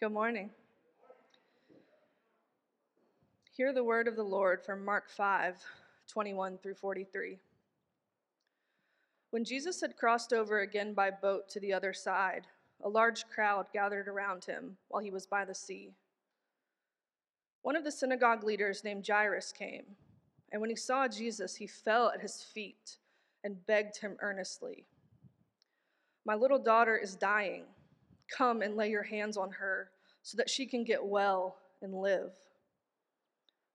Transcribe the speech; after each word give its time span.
Good 0.00 0.12
morning. 0.12 0.48
Hear 3.52 3.74
the 3.74 3.84
word 3.84 4.08
of 4.08 4.16
the 4.16 4.22
Lord 4.22 4.64
from 4.64 4.82
Mark 4.82 5.10
5 5.10 5.62
21 6.08 6.56
through 6.56 6.76
43. 6.76 7.38
When 9.28 9.44
Jesus 9.44 9.82
had 9.82 9.98
crossed 9.98 10.32
over 10.32 10.60
again 10.60 10.94
by 10.94 11.10
boat 11.10 11.50
to 11.50 11.60
the 11.60 11.74
other 11.74 11.92
side, 11.92 12.46
a 12.82 12.88
large 12.88 13.28
crowd 13.28 13.66
gathered 13.74 14.08
around 14.08 14.46
him 14.46 14.78
while 14.88 15.02
he 15.02 15.10
was 15.10 15.26
by 15.26 15.44
the 15.44 15.54
sea. 15.54 15.90
One 17.60 17.76
of 17.76 17.84
the 17.84 17.92
synagogue 17.92 18.42
leaders 18.42 18.82
named 18.82 19.06
Jairus 19.06 19.52
came, 19.52 19.84
and 20.50 20.62
when 20.62 20.70
he 20.70 20.76
saw 20.76 21.08
Jesus, 21.08 21.56
he 21.56 21.66
fell 21.66 22.08
at 22.08 22.22
his 22.22 22.42
feet 22.42 22.96
and 23.44 23.66
begged 23.66 23.98
him 23.98 24.16
earnestly 24.20 24.86
My 26.24 26.36
little 26.36 26.58
daughter 26.58 26.96
is 26.96 27.16
dying. 27.16 27.64
Come 28.36 28.62
and 28.62 28.76
lay 28.76 28.90
your 28.90 29.02
hands 29.02 29.36
on 29.36 29.50
her 29.50 29.90
so 30.22 30.36
that 30.36 30.50
she 30.50 30.66
can 30.66 30.84
get 30.84 31.04
well 31.04 31.56
and 31.82 31.94
live. 31.94 32.32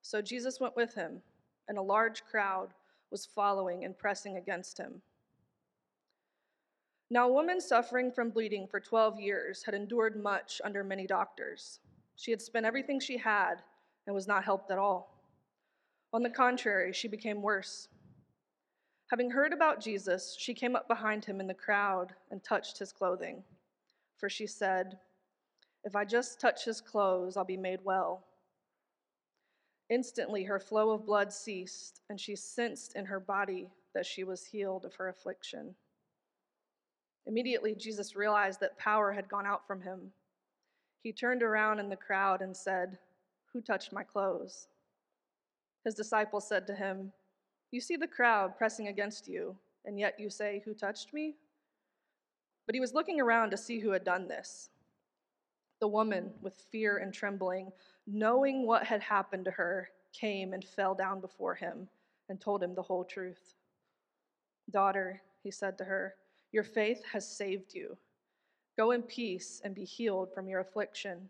So 0.02 0.22
Jesus 0.22 0.60
went 0.60 0.76
with 0.76 0.94
him, 0.94 1.20
and 1.68 1.78
a 1.78 1.82
large 1.82 2.24
crowd 2.24 2.68
was 3.10 3.26
following 3.26 3.84
and 3.84 3.98
pressing 3.98 4.36
against 4.36 4.78
him. 4.78 5.02
Now, 7.10 7.28
a 7.28 7.32
woman 7.32 7.60
suffering 7.60 8.10
from 8.10 8.30
bleeding 8.30 8.66
for 8.66 8.80
12 8.80 9.20
years 9.20 9.62
had 9.64 9.74
endured 9.74 10.20
much 10.20 10.60
under 10.64 10.82
many 10.82 11.06
doctors. 11.06 11.80
She 12.16 12.30
had 12.30 12.42
spent 12.42 12.66
everything 12.66 12.98
she 12.98 13.16
had 13.16 13.62
and 14.06 14.14
was 14.14 14.26
not 14.26 14.44
helped 14.44 14.70
at 14.70 14.78
all. 14.78 15.22
On 16.12 16.22
the 16.22 16.30
contrary, 16.30 16.92
she 16.92 17.08
became 17.08 17.42
worse. 17.42 17.88
Having 19.10 19.30
heard 19.30 19.52
about 19.52 19.80
Jesus, 19.80 20.36
she 20.38 20.54
came 20.54 20.74
up 20.74 20.88
behind 20.88 21.24
him 21.24 21.40
in 21.40 21.46
the 21.46 21.54
crowd 21.54 22.14
and 22.30 22.42
touched 22.42 22.78
his 22.78 22.92
clothing. 22.92 23.44
For 24.18 24.28
she 24.28 24.46
said, 24.46 24.98
If 25.84 25.94
I 25.94 26.04
just 26.04 26.40
touch 26.40 26.64
his 26.64 26.80
clothes, 26.80 27.36
I'll 27.36 27.44
be 27.44 27.56
made 27.56 27.80
well. 27.84 28.24
Instantly, 29.88 30.44
her 30.44 30.58
flow 30.58 30.90
of 30.90 31.06
blood 31.06 31.32
ceased, 31.32 32.00
and 32.10 32.20
she 32.20 32.34
sensed 32.34 32.96
in 32.96 33.04
her 33.04 33.20
body 33.20 33.68
that 33.94 34.06
she 34.06 34.24
was 34.24 34.44
healed 34.44 34.84
of 34.84 34.94
her 34.94 35.08
affliction. 35.08 35.74
Immediately, 37.26 37.74
Jesus 37.74 38.16
realized 38.16 38.60
that 38.60 38.78
power 38.78 39.12
had 39.12 39.28
gone 39.28 39.46
out 39.46 39.66
from 39.66 39.80
him. 39.80 40.12
He 41.02 41.12
turned 41.12 41.42
around 41.42 41.78
in 41.78 41.88
the 41.88 41.96
crowd 41.96 42.40
and 42.40 42.56
said, 42.56 42.98
Who 43.52 43.60
touched 43.60 43.92
my 43.92 44.02
clothes? 44.02 44.68
His 45.84 45.94
disciples 45.94 46.48
said 46.48 46.66
to 46.66 46.74
him, 46.74 47.12
You 47.70 47.80
see 47.80 47.96
the 47.96 48.08
crowd 48.08 48.56
pressing 48.58 48.88
against 48.88 49.28
you, 49.28 49.56
and 49.84 50.00
yet 50.00 50.18
you 50.18 50.30
say, 50.30 50.62
Who 50.64 50.74
touched 50.74 51.12
me? 51.12 51.36
But 52.66 52.74
he 52.74 52.80
was 52.80 52.94
looking 52.94 53.20
around 53.20 53.50
to 53.50 53.56
see 53.56 53.78
who 53.78 53.90
had 53.90 54.04
done 54.04 54.28
this. 54.28 54.70
The 55.80 55.88
woman, 55.88 56.32
with 56.40 56.54
fear 56.70 56.98
and 56.98 57.12
trembling, 57.12 57.70
knowing 58.06 58.66
what 58.66 58.84
had 58.84 59.00
happened 59.00 59.44
to 59.44 59.50
her, 59.52 59.88
came 60.12 60.52
and 60.52 60.64
fell 60.64 60.94
down 60.94 61.20
before 61.20 61.54
him 61.54 61.88
and 62.28 62.40
told 62.40 62.62
him 62.62 62.74
the 62.74 62.82
whole 62.82 63.04
truth. 63.04 63.54
Daughter, 64.70 65.22
he 65.42 65.50
said 65.50 65.78
to 65.78 65.84
her, 65.84 66.14
your 66.56 66.64
faith 66.64 67.02
has 67.12 67.28
saved 67.28 67.74
you. 67.74 67.98
Go 68.78 68.92
in 68.92 69.02
peace 69.02 69.60
and 69.64 69.74
be 69.74 69.84
healed 69.84 70.32
from 70.32 70.48
your 70.48 70.60
affliction. 70.60 71.28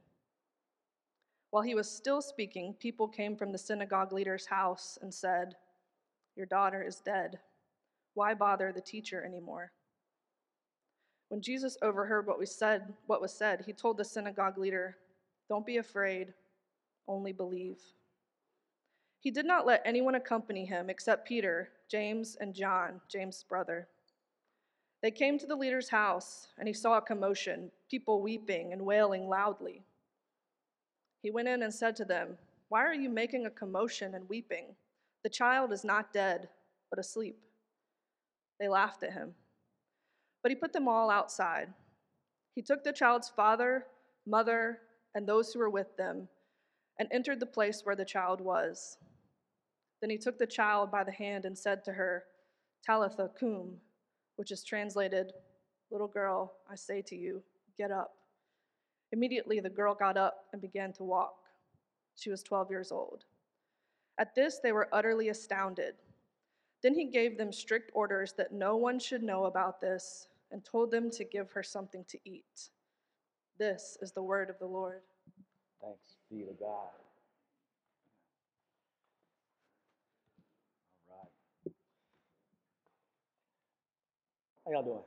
While 1.51 1.65
he 1.65 1.75
was 1.75 1.91
still 1.91 2.21
speaking, 2.23 2.75
people 2.75 3.09
came 3.09 3.37
from 3.37 3.51
the 3.51 3.59
synagogue 3.59 4.13
leader's 4.13 4.47
house 4.47 4.99
and 5.03 5.13
said, 5.13 5.57
Your 6.37 6.47
daughter 6.47 6.83
is 6.83 7.01
dead. 7.01 7.41
Why 8.15 8.35
bother 8.35 8.73
the 8.73 8.81
teacher 8.81 9.25
anymore? 9.25 9.73
When 11.29 11.41
Jesus 11.41 11.77
overheard 11.83 12.27
what 12.27 12.39
we 12.39 12.47
said, 12.47 12.95
what 13.07 13.21
was 13.21 13.33
said, 13.33 13.65
he 13.67 13.73
told 13.73 13.97
the 13.97 14.05
synagogue 14.05 14.59
leader, 14.59 14.97
"Don't 15.49 15.67
be 15.67 15.79
afraid, 15.79 16.35
only 17.09 17.33
believe." 17.33 17.83
He 19.21 19.31
did 19.31 19.47
not 19.47 19.67
let 19.67 19.83
anyone 19.85 20.15
accompany 20.15 20.65
him 20.65 20.89
except 20.89 21.27
Peter, 21.27 21.73
James, 21.89 22.37
and 22.37 22.55
John, 22.55 23.01
James' 23.09 23.43
brother. 23.43 23.89
They 25.03 25.11
came 25.11 25.39
to 25.39 25.47
the 25.47 25.57
leader's 25.57 25.89
house, 25.89 26.49
and 26.59 26.69
he 26.69 26.75
saw 26.75 26.97
a 26.97 27.03
commotion, 27.03 27.71
people 27.91 28.23
weeping 28.23 28.73
and 28.73 28.87
wailing 28.87 29.29
loudly. 29.29 29.85
He 31.23 31.31
went 31.31 31.49
in 31.49 31.63
and 31.63 31.75
said 31.75 31.97
to 31.97 32.05
them, 32.05 32.39
Why 32.69 32.85
are 32.85 32.95
you 32.95 33.09
making 33.09 33.47
a 33.47 33.51
commotion 33.51 34.15
and 34.15 34.29
weeping? 34.29 34.77
The 35.23 35.29
child 35.29 35.73
is 35.73 35.85
not 35.85 36.13
dead, 36.13 36.49
but 36.89 36.99
asleep. 36.99 37.39
They 38.59 38.69
laughed 38.69 39.03
at 39.03 39.13
him. 39.13 39.35
But 40.47 40.53
he 40.53 40.55
put 40.55 40.73
them 40.73 40.87
all 40.87 41.11
outside. 41.11 41.75
He 42.55 42.63
took 42.63 42.85
the 42.85 42.93
child's 42.93 43.29
father, 43.29 43.87
mother, 44.29 44.79
and 45.17 45.27
those 45.27 45.53
who 45.53 45.59
were 45.59 45.69
with 45.69 45.97
them, 45.97 46.29
and 47.01 47.09
entered 47.11 47.41
the 47.41 47.47
place 47.47 47.81
where 47.83 47.97
the 47.97 48.05
child 48.05 48.41
was. 48.41 48.97
Then 50.01 50.09
he 50.09 50.17
took 50.17 50.39
the 50.39 50.47
child 50.47 50.93
by 50.93 51.03
the 51.03 51.11
hand 51.11 51.47
and 51.47 51.59
said 51.59 51.83
to 51.83 51.93
her, 51.95 52.27
Talitha 52.87 53.29
cum 53.41 53.79
which 54.37 54.53
is 54.53 54.63
translated, 54.63 55.33
Little 55.91 56.07
girl, 56.07 56.53
I 56.71 56.77
say 56.77 57.03
to 57.03 57.17
you, 57.17 57.43
get 57.77 57.91
up. 57.91 58.15
Immediately 59.11 59.59
the 59.59 59.69
girl 59.69 59.97
got 59.97 60.17
up 60.17 60.45
and 60.53 60.63
began 60.63 60.93
to 60.93 61.03
walk. 61.03 61.39
She 62.15 62.31
was 62.31 62.45
12 62.45 62.71
years 62.71 62.93
old. 62.93 63.25
At 64.21 64.37
this, 64.37 64.61
they 64.63 64.71
were 64.71 64.89
utterly 64.93 65.29
astounded. 65.29 65.95
Then 66.85 66.95
he 66.95 67.07
gave 67.07 67.37
them 67.37 67.53
strict 67.53 67.91
orders 67.95 68.33
that 68.35 68.53
no 68.53 68.77
one 68.77 69.01
should 69.01 69.25
know 69.25 69.47
about 69.47 69.81
this 69.81 70.29
and 70.51 70.65
told 70.65 70.91
them 70.91 71.11
to 71.11 71.25
give 71.25 71.51
her 71.53 71.63
something 71.63 72.05
to 72.09 72.19
eat. 72.25 72.71
This 73.59 73.97
is 74.03 74.13
the 74.13 74.23
word 74.23 74.51
of 74.51 74.59
the 74.59 74.67
Lord. 74.67 75.03
Thanks 75.83 76.17
be 76.31 76.39
to 76.45 76.55
God. 76.61 76.91
All 81.11 81.19
right. 81.19 81.75
How 84.67 84.73
y'all 84.73 84.85
doing? 84.85 85.05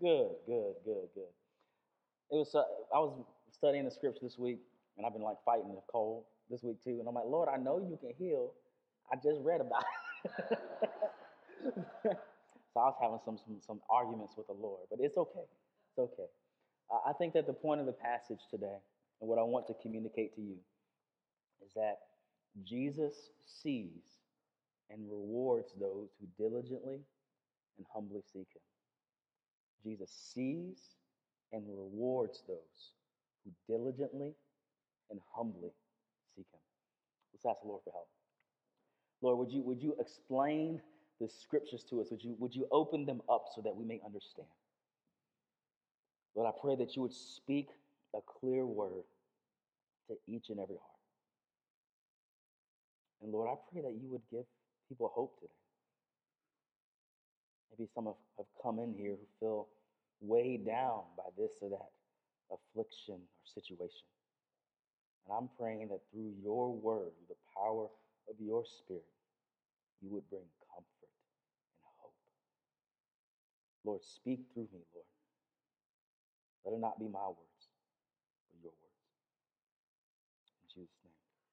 Good, 0.00 0.30
good, 0.46 0.74
good, 0.84 1.08
good. 1.14 1.32
It 2.30 2.36
was. 2.36 2.54
Uh, 2.54 2.62
I 2.94 2.98
was 2.98 3.24
studying 3.52 3.84
the 3.84 3.90
scripture 3.90 4.20
this 4.22 4.38
week, 4.38 4.60
and 4.96 5.06
I've 5.06 5.12
been 5.12 5.22
like 5.22 5.38
fighting 5.44 5.74
the 5.74 5.82
cold 5.92 6.24
this 6.50 6.62
week 6.62 6.82
too. 6.82 6.98
And 7.00 7.08
I'm 7.08 7.14
like, 7.14 7.26
Lord, 7.26 7.48
I 7.48 7.56
know 7.58 7.78
you 7.78 7.98
can 8.00 8.12
heal. 8.18 8.52
I 9.12 9.16
just 9.16 9.40
read 9.42 9.60
about 9.60 9.84
it. 12.04 12.18
so 12.72 12.80
I 12.80 12.84
was 12.84 12.96
having 13.00 13.18
some, 13.24 13.38
some 13.38 13.60
some 13.60 13.80
arguments 13.90 14.34
with 14.36 14.46
the 14.46 14.52
Lord, 14.54 14.86
but 14.90 15.00
it's 15.00 15.16
okay. 15.16 15.46
It's 15.90 15.98
okay. 15.98 16.28
I 17.06 17.12
think 17.12 17.34
that 17.34 17.46
the 17.46 17.52
point 17.52 17.80
of 17.80 17.86
the 17.86 17.92
passage 17.92 18.40
today, 18.50 18.78
and 19.20 19.28
what 19.28 19.38
I 19.38 19.42
want 19.42 19.66
to 19.68 19.74
communicate 19.80 20.34
to 20.34 20.40
you, 20.40 20.56
is 21.64 21.72
that 21.74 21.98
Jesus 22.64 23.30
sees 23.46 24.18
and 24.90 25.08
rewards 25.08 25.72
those 25.78 26.08
who 26.18 26.26
diligently 26.36 26.98
and 27.78 27.86
humbly 27.94 28.22
seek 28.32 28.48
Him. 28.54 28.62
Jesus 29.84 30.10
sees 30.10 30.78
and 31.52 31.62
rewards 31.68 32.42
those 32.48 32.92
who 33.44 33.52
diligently 33.72 34.34
and 35.10 35.20
humbly 35.34 35.70
seek 36.34 36.46
Him. 36.52 36.60
Let's 37.32 37.46
ask 37.46 37.62
the 37.62 37.68
Lord 37.68 37.82
for 37.84 37.92
help. 37.92 38.08
Lord, 39.22 39.38
would 39.38 39.52
you, 39.52 39.62
would 39.62 39.82
you 39.82 39.94
explain 40.00 40.80
the 41.20 41.28
scriptures 41.28 41.84
to 41.90 42.00
us? 42.00 42.08
Would 42.10 42.24
you, 42.24 42.34
would 42.38 42.54
you 42.54 42.66
open 42.70 43.04
them 43.04 43.20
up 43.28 43.46
so 43.54 43.60
that 43.62 43.74
we 43.74 43.84
may 43.84 44.00
understand? 44.04 44.48
Lord, 46.34 46.52
I 46.54 46.58
pray 46.60 46.76
that 46.76 46.96
you 46.96 47.02
would 47.02 47.12
speak 47.12 47.68
a 48.14 48.20
clear 48.40 48.64
word 48.64 49.04
to 50.08 50.16
each 50.26 50.48
and 50.48 50.58
every 50.58 50.76
heart. 50.76 50.90
And 53.22 53.32
Lord, 53.32 53.48
I 53.50 53.56
pray 53.72 53.82
that 53.82 53.92
you 54.00 54.08
would 54.08 54.22
give 54.30 54.44
people 54.88 55.10
hope 55.14 55.38
today. 55.40 55.52
Maybe 57.70 57.88
some 57.94 58.06
have, 58.06 58.14
have 58.38 58.46
come 58.62 58.78
in 58.78 58.94
here 58.94 59.12
who 59.12 59.26
feel 59.38 59.68
weighed 60.20 60.66
down 60.66 61.02
by 61.16 61.24
this 61.36 61.52
or 61.60 61.70
that 61.70 61.90
affliction 62.50 63.14
or 63.14 63.44
situation. 63.44 64.06
And 65.26 65.36
I'm 65.36 65.48
praying 65.58 65.88
that 65.88 66.00
through 66.10 66.32
your 66.42 66.72
word, 66.72 67.12
the 67.28 67.36
power 67.56 67.86
of 68.28 68.34
your 68.38 68.64
spirit, 68.64 69.04
you 70.02 70.08
would 70.10 70.28
bring 70.30 70.42
comfort 70.68 71.12
and 71.82 71.92
hope. 72.00 72.14
Lord, 73.84 74.02
speak 74.02 74.40
through 74.52 74.68
me, 74.72 74.80
Lord. 74.94 75.06
Let 76.64 76.74
it 76.74 76.80
not 76.80 76.98
be 76.98 77.08
my 77.08 77.26
words, 77.26 77.62
but 78.50 78.60
your 78.62 78.72
words. 78.72 79.00
In 80.62 80.68
Jesus' 80.68 81.00
name, 81.02 81.12
amen. 81.14 81.48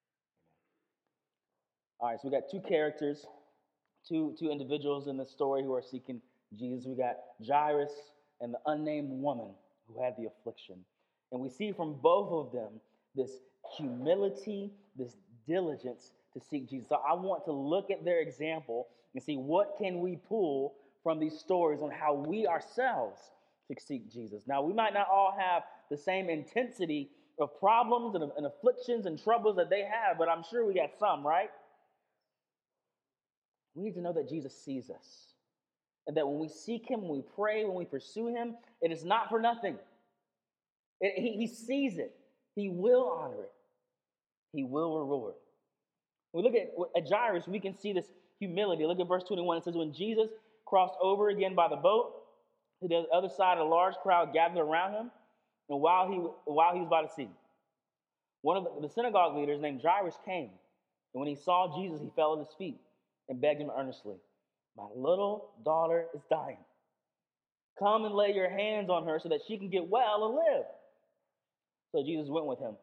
All 1.99 2.09
right, 2.09 2.19
so 2.19 2.27
we 2.27 2.31
got 2.35 2.49
two 2.51 2.61
characters 2.67 3.25
two, 4.07 4.35
two 4.39 4.51
individuals 4.51 5.07
in 5.07 5.17
the 5.17 5.25
story 5.25 5.63
who 5.63 5.73
are 5.73 5.81
seeking 5.81 6.21
Jesus. 6.57 6.85
We 6.85 6.95
got 6.95 7.17
Jairus 7.45 7.91
and 8.41 8.53
the 8.53 8.59
unnamed 8.65 9.09
woman 9.09 9.49
who 9.87 10.01
had 10.01 10.15
the 10.17 10.27
affliction. 10.27 10.77
And 11.31 11.41
we 11.41 11.49
see 11.49 11.71
from 11.71 11.95
both 12.01 12.31
of 12.31 12.51
them 12.53 12.79
this 13.15 13.31
humility, 13.75 14.71
this 14.95 15.17
diligence 15.47 16.11
to 16.33 16.39
seek 16.39 16.69
Jesus. 16.69 16.87
So 16.89 16.95
I 17.07 17.13
want 17.13 17.45
to 17.45 17.51
look 17.51 17.91
at 17.91 18.05
their 18.05 18.21
example 18.21 18.87
and 19.13 19.23
see 19.23 19.35
what 19.35 19.75
can 19.77 19.99
we 19.99 20.17
pull 20.27 20.75
from 21.03 21.19
these 21.19 21.37
stories 21.39 21.81
on 21.81 21.91
how 21.91 22.13
we 22.13 22.47
ourselves 22.47 23.19
seek 23.79 24.11
Jesus. 24.11 24.43
Now, 24.47 24.61
we 24.61 24.73
might 24.73 24.93
not 24.93 25.07
all 25.11 25.35
have 25.37 25.63
the 25.91 25.97
same 25.97 26.29
intensity 26.29 27.09
of 27.39 27.49
problems 27.59 28.15
and, 28.15 28.31
and 28.37 28.45
afflictions 28.45 29.05
and 29.05 29.21
troubles 29.21 29.57
that 29.57 29.69
they 29.69 29.81
have, 29.81 30.17
but 30.17 30.29
I'm 30.29 30.43
sure 30.49 30.65
we 30.65 30.73
got 30.73 30.91
some, 30.97 31.25
right? 31.25 31.49
We 33.75 33.83
need 33.83 33.93
to 33.95 34.01
know 34.01 34.13
that 34.13 34.29
Jesus 34.29 34.55
sees 34.63 34.89
us. 34.89 35.33
And 36.07 36.15
that 36.15 36.27
when 36.27 36.39
we 36.39 36.47
seek 36.47 36.89
him, 36.89 37.01
when 37.01 37.11
we 37.11 37.23
pray, 37.35 37.65
when 37.65 37.75
we 37.75 37.85
pursue 37.85 38.27
him, 38.27 38.55
it 38.81 38.91
is 38.91 39.03
not 39.03 39.29
for 39.29 39.41
nothing. 39.41 39.77
It, 41.01 41.21
he, 41.21 41.33
he 41.37 41.47
sees 41.47 41.97
it. 41.97 42.15
He 42.55 42.69
will 42.69 43.09
honor 43.21 43.43
it. 43.43 43.51
He 44.53 44.63
will 44.63 44.97
reward. 44.97 45.33
When 46.31 46.43
we 46.43 46.49
look 46.49 46.57
at, 46.57 47.03
at 47.03 47.09
Jairus, 47.11 47.47
we 47.47 47.59
can 47.59 47.77
see 47.77 47.93
this 47.93 48.05
humility. 48.39 48.85
Look 48.85 48.99
at 48.99 49.07
verse 49.07 49.23
21. 49.23 49.57
It 49.57 49.63
says, 49.65 49.75
When 49.75 49.93
Jesus 49.93 50.29
crossed 50.67 50.95
over 51.01 51.29
again 51.29 51.55
by 51.55 51.67
the 51.67 51.75
boat, 51.75 52.13
to 52.81 52.87
the 52.87 53.05
other 53.13 53.29
side, 53.29 53.57
a 53.57 53.63
large 53.63 53.95
crowd 53.95 54.33
gathered 54.33 54.61
around 54.61 54.93
him. 54.93 55.11
And 55.69 55.81
while 55.81 56.09
he, 56.09 56.17
while 56.45 56.73
he 56.73 56.81
was 56.81 56.89
by 56.89 57.01
the 57.01 57.09
sea, 57.09 57.29
one 58.41 58.57
of 58.57 58.81
the, 58.81 58.89
synagogue 58.89 59.35
leaders 59.35 59.59
named 59.59 59.81
Jairus 59.81 60.17
came. 60.23 60.49
And 61.13 61.19
when 61.21 61.27
he 61.27 61.35
saw 61.35 61.75
Jesus, 61.75 61.99
he 62.01 62.09
fell 62.15 62.33
at 62.33 62.39
his 62.39 62.53
feet 62.57 62.79
and 63.29 63.41
begged 63.41 63.59
him 63.59 63.71
earnestly, 63.75 64.15
My 64.77 64.85
little 64.95 65.49
daughter 65.65 66.05
is 66.15 66.21
dying. 66.29 66.57
Come 67.79 68.05
and 68.05 68.15
lay 68.15 68.33
your 68.33 68.49
hands 68.49 68.89
on 68.89 69.05
her 69.05 69.19
so 69.19 69.29
that 69.29 69.41
she 69.47 69.57
can 69.57 69.69
get 69.69 69.87
well 69.87 70.25
and 70.25 70.35
live. 70.35 70.65
So 71.91 72.03
Jesus 72.03 72.29
went 72.29 72.45
with 72.45 72.59
him, 72.59 72.75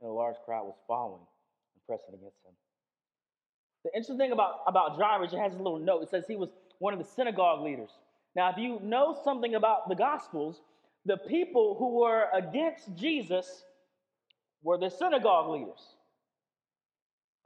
and 0.00 0.10
a 0.10 0.12
large 0.12 0.36
crowd 0.44 0.64
was 0.64 0.76
following 0.86 1.20
and 1.20 1.86
pressing 1.86 2.14
against 2.14 2.36
him. 2.44 2.52
The 3.84 3.90
interesting 3.90 4.18
thing 4.18 4.32
about, 4.32 4.60
about 4.66 4.96
Jairus, 4.96 5.32
it 5.32 5.38
has 5.38 5.54
a 5.54 5.58
little 5.58 5.78
note. 5.78 6.02
It 6.02 6.08
says 6.08 6.24
he 6.26 6.36
was 6.36 6.50
one 6.84 6.92
of 6.92 6.98
the 6.98 7.10
synagogue 7.16 7.62
leaders. 7.62 7.88
Now, 8.36 8.50
if 8.50 8.58
you 8.58 8.78
know 8.82 9.16
something 9.24 9.54
about 9.54 9.88
the 9.88 9.94
Gospels, 9.94 10.60
the 11.06 11.16
people 11.16 11.76
who 11.78 11.98
were 11.98 12.26
against 12.34 12.94
Jesus 12.94 13.64
were 14.62 14.76
the 14.76 14.90
synagogue 14.90 15.48
leaders. 15.48 15.80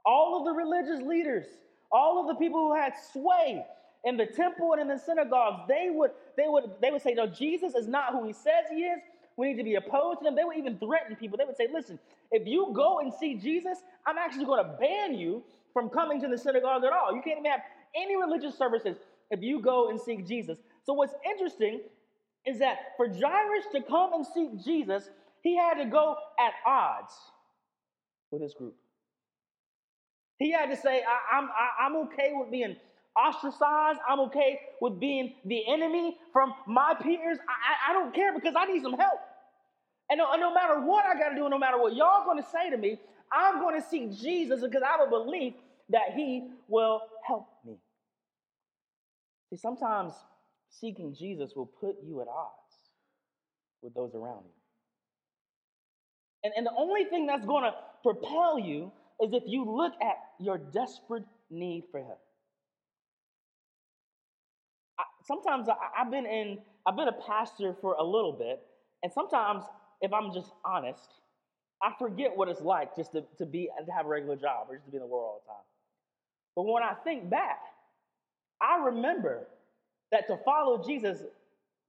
All 0.05 0.37
of 0.37 0.43
the 0.43 0.51
religious 0.51 1.01
leaders, 1.01 1.45
all 1.89 2.19
of 2.19 2.27
the 2.27 2.35
people 2.35 2.59
who 2.59 2.75
had 2.75 2.91
sway 3.13 3.63
in 4.03 4.17
the 4.17 4.25
temple 4.25 4.73
and 4.73 4.81
in 4.81 4.89
the 4.89 4.97
synagogues, 4.97 5.61
they 5.69 5.87
would, 5.89 6.11
they 6.35 6.49
would, 6.49 6.71
they 6.81 6.91
would 6.91 7.01
say, 7.01 7.13
No, 7.13 7.25
Jesus 7.25 7.75
is 7.75 7.87
not 7.87 8.11
who 8.11 8.27
he 8.27 8.33
says 8.33 8.65
he 8.69 8.83
is. 8.83 8.99
We 9.37 9.47
need 9.47 9.57
to 9.57 9.63
be 9.63 9.75
opposed 9.75 10.19
to 10.19 10.25
them. 10.25 10.35
They 10.35 10.43
would 10.43 10.57
even 10.57 10.77
threaten 10.79 11.15
people. 11.15 11.37
They 11.37 11.45
would 11.45 11.55
say, 11.55 11.69
Listen, 11.73 11.97
if 12.33 12.45
you 12.45 12.73
go 12.75 12.99
and 12.99 13.13
see 13.13 13.35
Jesus, 13.35 13.77
I'm 14.05 14.17
actually 14.17 14.45
going 14.45 14.65
to 14.65 14.71
ban 14.77 15.17
you 15.17 15.43
from 15.71 15.87
coming 15.89 16.19
to 16.19 16.27
the 16.27 16.37
synagogue 16.37 16.83
at 16.83 16.91
all. 16.91 17.15
You 17.15 17.21
can't 17.21 17.39
even 17.39 17.49
have 17.49 17.61
any 17.95 18.17
religious 18.17 18.57
services 18.57 18.97
if 19.31 19.41
you 19.41 19.61
go 19.61 19.89
and 19.89 19.99
seek 19.99 20.27
Jesus. 20.27 20.57
So, 20.85 20.93
what's 20.93 21.13
interesting 21.29 21.81
is 22.45 22.59
that 22.59 22.77
for 22.97 23.07
Jairus 23.07 23.65
to 23.73 23.81
come 23.81 24.13
and 24.13 24.25
seek 24.25 24.63
Jesus, 24.63 25.09
he 25.41 25.57
had 25.57 25.75
to 25.75 25.85
go 25.85 26.15
at 26.39 26.53
odds 26.65 27.13
with 28.31 28.41
his 28.41 28.53
group. 28.53 28.75
He 30.37 30.51
had 30.51 30.67
to 30.67 30.77
say, 30.77 31.03
I, 31.03 31.37
am 31.37 31.49
I, 31.49 31.85
I'm 31.85 31.95
okay 32.07 32.31
with 32.33 32.49
being 32.49 32.75
ostracized. 33.15 33.99
I'm 34.07 34.21
okay 34.21 34.59
with 34.79 34.99
being 34.99 35.33
the 35.45 35.67
enemy 35.67 36.17
from 36.31 36.53
my 36.65 36.95
peers. 37.01 37.37
I, 37.47 37.89
I, 37.89 37.91
I 37.91 37.93
don't 37.93 38.13
care 38.15 38.33
because 38.33 38.55
I 38.57 38.65
need 38.65 38.81
some 38.81 38.93
help. 38.93 39.19
And 40.09 40.17
no, 40.17 40.33
no 40.37 40.53
matter 40.53 40.79
what 40.79 41.05
I 41.05 41.19
got 41.19 41.29
to 41.29 41.35
do, 41.35 41.47
no 41.49 41.59
matter 41.59 41.77
what 41.77 41.95
y'all 41.95 42.25
going 42.25 42.41
to 42.41 42.49
say 42.49 42.69
to 42.69 42.77
me, 42.77 42.99
I'm 43.31 43.59
going 43.59 43.79
to 43.79 43.87
seek 43.87 44.17
Jesus 44.17 44.61
because 44.61 44.81
I 44.81 44.97
have 44.97 45.07
a 45.07 45.09
belief 45.09 45.53
that 45.89 46.13
he 46.15 46.49
will 46.67 47.01
help 47.27 47.47
me. 47.65 47.75
See, 49.49 49.57
sometimes 49.57 50.13
seeking 50.69 51.15
Jesus 51.15 51.53
will 51.55 51.65
put 51.65 51.95
you 52.03 52.21
at 52.21 52.27
odds 52.27 52.91
with 53.81 53.93
those 53.93 54.13
around 54.15 54.43
you. 54.45 54.51
And, 56.43 56.53
and 56.55 56.65
the 56.65 56.73
only 56.77 57.05
thing 57.05 57.25
that's 57.25 57.45
going 57.45 57.63
to 57.63 57.73
propel 58.03 58.59
you 58.59 58.91
is 59.21 59.33
if 59.33 59.43
you 59.47 59.65
look 59.65 59.93
at 60.01 60.17
your 60.39 60.57
desperate 60.57 61.25
need 61.49 61.85
for 61.91 61.99
Him. 61.99 62.15
I, 64.99 65.03
sometimes 65.25 65.67
I, 65.67 65.75
I've 66.01 66.11
been 66.11 66.25
in, 66.25 66.59
I've 66.85 66.95
been 66.95 67.07
a 67.07 67.19
pastor 67.27 67.75
for 67.81 67.93
a 67.93 68.03
little 68.03 68.33
bit, 68.33 68.61
and 69.03 69.11
sometimes, 69.11 69.63
if 70.01 70.13
I'm 70.13 70.33
just 70.33 70.51
honest, 70.63 71.07
I 71.81 71.91
forget 71.97 72.35
what 72.35 72.49
it's 72.49 72.61
like 72.61 72.95
just 72.95 73.13
to, 73.13 73.23
to 73.37 73.45
be 73.45 73.69
to 73.85 73.91
have 73.91 74.05
a 74.05 74.09
regular 74.09 74.35
job 74.35 74.67
or 74.69 74.75
just 74.75 74.85
to 74.85 74.91
be 74.91 74.97
in 74.97 75.03
the 75.03 75.07
world 75.07 75.23
all 75.23 75.41
the 75.45 75.51
time. 75.51 75.65
But 76.55 76.63
when 76.63 76.83
I 76.83 76.93
think 77.03 77.29
back, 77.29 77.59
I 78.61 78.85
remember 78.85 79.47
that 80.11 80.27
to 80.27 80.37
follow 80.43 80.83
Jesus 80.85 81.19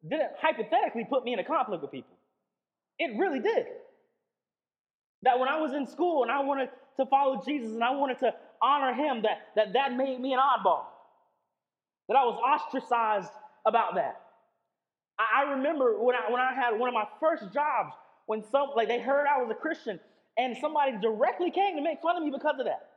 didn't 0.08 0.30
hypothetically 0.40 1.04
put 1.08 1.24
me 1.24 1.32
in 1.32 1.38
a 1.38 1.44
conflict 1.44 1.82
with 1.82 1.90
people. 1.92 2.16
It 2.98 3.18
really 3.18 3.40
did. 3.40 3.66
That 5.22 5.38
when 5.38 5.48
I 5.48 5.60
was 5.60 5.72
in 5.72 5.86
school 5.86 6.22
and 6.22 6.32
I 6.32 6.40
wanted 6.40 6.70
to 6.98 7.06
follow 7.06 7.42
Jesus 7.46 7.72
and 7.72 7.84
I 7.84 7.90
wanted 7.90 8.18
to 8.20 8.34
honor 8.62 8.94
him, 8.94 9.22
that 9.22 9.38
that, 9.56 9.72
that 9.74 9.96
made 9.96 10.20
me 10.20 10.32
an 10.32 10.38
oddball. 10.38 10.84
That 12.08 12.16
I 12.16 12.24
was 12.24 12.38
ostracized 12.38 13.30
about 13.66 13.94
that. 13.96 14.20
I, 15.18 15.42
I 15.42 15.52
remember 15.52 16.02
when 16.02 16.16
I 16.16 16.30
when 16.30 16.40
I 16.40 16.54
had 16.54 16.78
one 16.78 16.88
of 16.88 16.94
my 16.94 17.06
first 17.20 17.52
jobs, 17.52 17.94
when 18.26 18.42
some 18.50 18.70
like 18.76 18.88
they 18.88 19.00
heard 19.00 19.26
I 19.26 19.42
was 19.42 19.50
a 19.50 19.54
Christian, 19.54 20.00
and 20.38 20.56
somebody 20.60 20.92
directly 21.00 21.50
came 21.50 21.76
to 21.76 21.82
make 21.82 22.00
fun 22.02 22.16
of 22.16 22.22
me 22.22 22.30
because 22.30 22.58
of 22.58 22.66
that. 22.66 22.89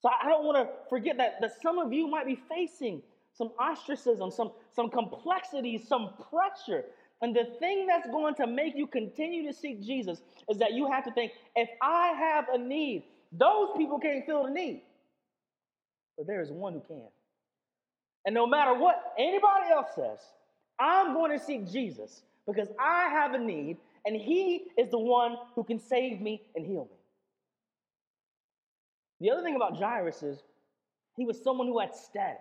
So 0.00 0.08
I 0.08 0.28
don't 0.28 0.44
want 0.44 0.56
to 0.56 0.72
forget 0.88 1.16
that, 1.18 1.40
that 1.40 1.60
some 1.62 1.78
of 1.78 1.92
you 1.92 2.06
might 2.06 2.26
be 2.26 2.38
facing 2.48 3.02
some 3.32 3.50
ostracism, 3.58 4.30
some, 4.30 4.52
some 4.74 4.90
complexities, 4.90 5.86
some 5.86 6.10
pressure. 6.30 6.84
And 7.22 7.36
the 7.36 7.44
thing 7.58 7.86
that's 7.86 8.08
going 8.08 8.34
to 8.36 8.46
make 8.46 8.74
you 8.76 8.86
continue 8.86 9.46
to 9.46 9.52
seek 9.52 9.82
Jesus 9.82 10.22
is 10.48 10.58
that 10.58 10.72
you 10.72 10.90
have 10.90 11.04
to 11.04 11.12
think 11.12 11.32
if 11.54 11.68
I 11.82 12.08
have 12.18 12.46
a 12.52 12.58
need, 12.58 13.04
those 13.32 13.68
people 13.76 13.98
can't 13.98 14.24
fill 14.24 14.44
the 14.44 14.50
need. 14.50 14.82
But 16.16 16.26
there 16.26 16.40
is 16.40 16.50
one 16.50 16.74
who 16.74 16.80
can. 16.80 17.08
And 18.24 18.34
no 18.34 18.46
matter 18.46 18.74
what 18.74 19.12
anybody 19.18 19.70
else 19.70 19.88
says, 19.94 20.18
I'm 20.78 21.14
going 21.14 21.38
to 21.38 21.44
seek 21.44 21.70
Jesus 21.70 22.22
because 22.46 22.68
I 22.78 23.08
have 23.08 23.34
a 23.34 23.38
need 23.38 23.76
and 24.06 24.16
he 24.16 24.64
is 24.78 24.90
the 24.90 24.98
one 24.98 25.36
who 25.54 25.64
can 25.64 25.78
save 25.78 26.20
me 26.20 26.42
and 26.56 26.66
heal 26.66 26.88
me. 26.90 26.99
The 29.20 29.30
other 29.30 29.42
thing 29.42 29.56
about 29.56 29.76
Jairus 29.76 30.22
is 30.22 30.38
he 31.16 31.24
was 31.24 31.42
someone 31.42 31.66
who 31.66 31.78
had 31.78 31.94
status. 31.94 32.40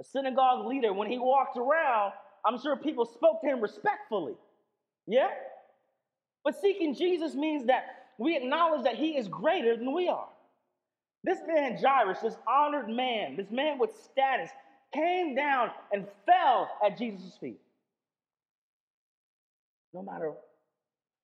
A 0.00 0.04
synagogue 0.04 0.66
leader, 0.66 0.92
when 0.92 1.10
he 1.10 1.18
walked 1.18 1.56
around, 1.56 2.12
I'm 2.44 2.58
sure 2.60 2.76
people 2.76 3.04
spoke 3.04 3.40
to 3.42 3.46
him 3.46 3.60
respectfully. 3.60 4.34
Yeah? 5.06 5.28
But 6.44 6.60
seeking 6.60 6.94
Jesus 6.94 7.34
means 7.34 7.66
that 7.66 7.84
we 8.18 8.36
acknowledge 8.36 8.84
that 8.84 8.96
he 8.96 9.16
is 9.16 9.28
greater 9.28 9.76
than 9.76 9.94
we 9.94 10.08
are. 10.08 10.28
This 11.24 11.38
man, 11.46 11.76
Jairus, 11.76 12.18
this 12.20 12.36
honored 12.48 12.88
man, 12.88 13.36
this 13.36 13.50
man 13.50 13.78
with 13.78 13.90
status, 14.02 14.50
came 14.92 15.34
down 15.34 15.70
and 15.92 16.06
fell 16.26 16.68
at 16.84 16.98
Jesus' 16.98 17.36
feet. 17.40 17.60
No 19.94 20.02
matter 20.02 20.32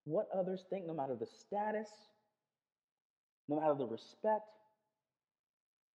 what 0.04 0.28
others 0.36 0.64
think, 0.70 0.86
no 0.86 0.94
matter 0.94 1.16
the 1.18 1.26
status, 1.26 1.88
no 3.48 3.60
matter 3.60 3.74
the 3.74 3.86
respect, 3.86 4.44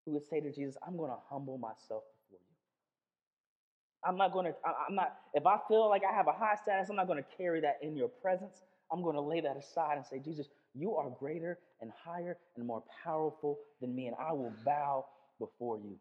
who 0.05 0.12
would 0.13 0.27
say 0.27 0.41
to 0.41 0.51
Jesus, 0.51 0.75
I'm 0.86 0.98
going 0.98 1.12
to 1.12 1.17
humble 1.29 1.57
myself 1.57 2.03
before 2.27 2.39
you. 2.41 2.53
I'm 4.05 4.17
not 4.17 4.33
going 4.33 4.48
to, 4.48 4.53
I'm 4.65 4.95
not, 4.95 5.15
if 5.33 5.45
I 5.45 5.57
feel 5.67 5.88
like 5.89 6.01
I 6.10 6.13
have 6.13 6.27
a 6.27 6.33
high 6.33 6.55
status, 6.62 6.89
I'm 6.89 6.95
not 6.95 7.07
going 7.07 7.24
to 7.24 7.29
carry 7.38 7.62
that 7.62 7.77
in 7.81 7.95
your 7.95 8.10
presence. 8.10 8.63
I'm 8.91 9.01
going 9.01 9.15
to 9.15 9.22
lay 9.22 9.39
that 9.41 9.55
aside 9.55 9.98
and 9.98 10.05
say, 10.05 10.19
Jesus, 10.19 10.48
you 10.74 10.95
are 10.95 11.10
greater 11.10 11.57
and 11.81 11.91
higher 12.03 12.38
and 12.57 12.65
more 12.65 12.83
powerful 13.03 13.60
than 13.79 13.95
me, 13.95 14.07
and 14.07 14.15
I 14.19 14.33
will 14.33 14.53
bow 14.65 15.05
before 15.39 15.77
you. 15.77 15.95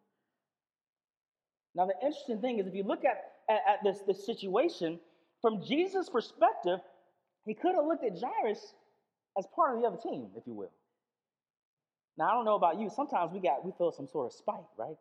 Now, 1.75 1.87
the 1.87 1.95
interesting 2.03 2.41
thing 2.41 2.59
is, 2.59 2.67
if 2.67 2.75
you 2.75 2.83
look 2.83 3.05
at, 3.05 3.23
at, 3.49 3.61
at 3.69 3.79
this, 3.85 4.01
this 4.07 4.27
situation, 4.27 4.99
from 5.41 5.63
Jesus' 5.63 6.09
perspective, 6.09 6.81
he 7.45 7.55
could 7.55 7.75
have 7.75 7.87
looked 7.87 8.05
at 8.05 8.13
Jairus 8.21 8.75
as 9.39 9.47
part 9.55 9.75
of 9.75 9.81
the 9.81 9.87
other 9.87 9.97
team, 9.97 10.29
if 10.37 10.47
you 10.47 10.55
will. 10.55 10.71
Now, 12.19 12.31
I 12.31 12.35
don't 12.35 12.45
know 12.45 12.57
about 12.57 12.79
you. 12.81 12.91
Sometimes 12.95 13.33
we 13.33 13.41
got 13.41 13.65
we 13.65 13.73
feel 13.79 13.93
some 13.93 14.09
sort 14.09 14.27
of 14.27 14.33
spite, 14.33 14.65
right? 14.79 14.97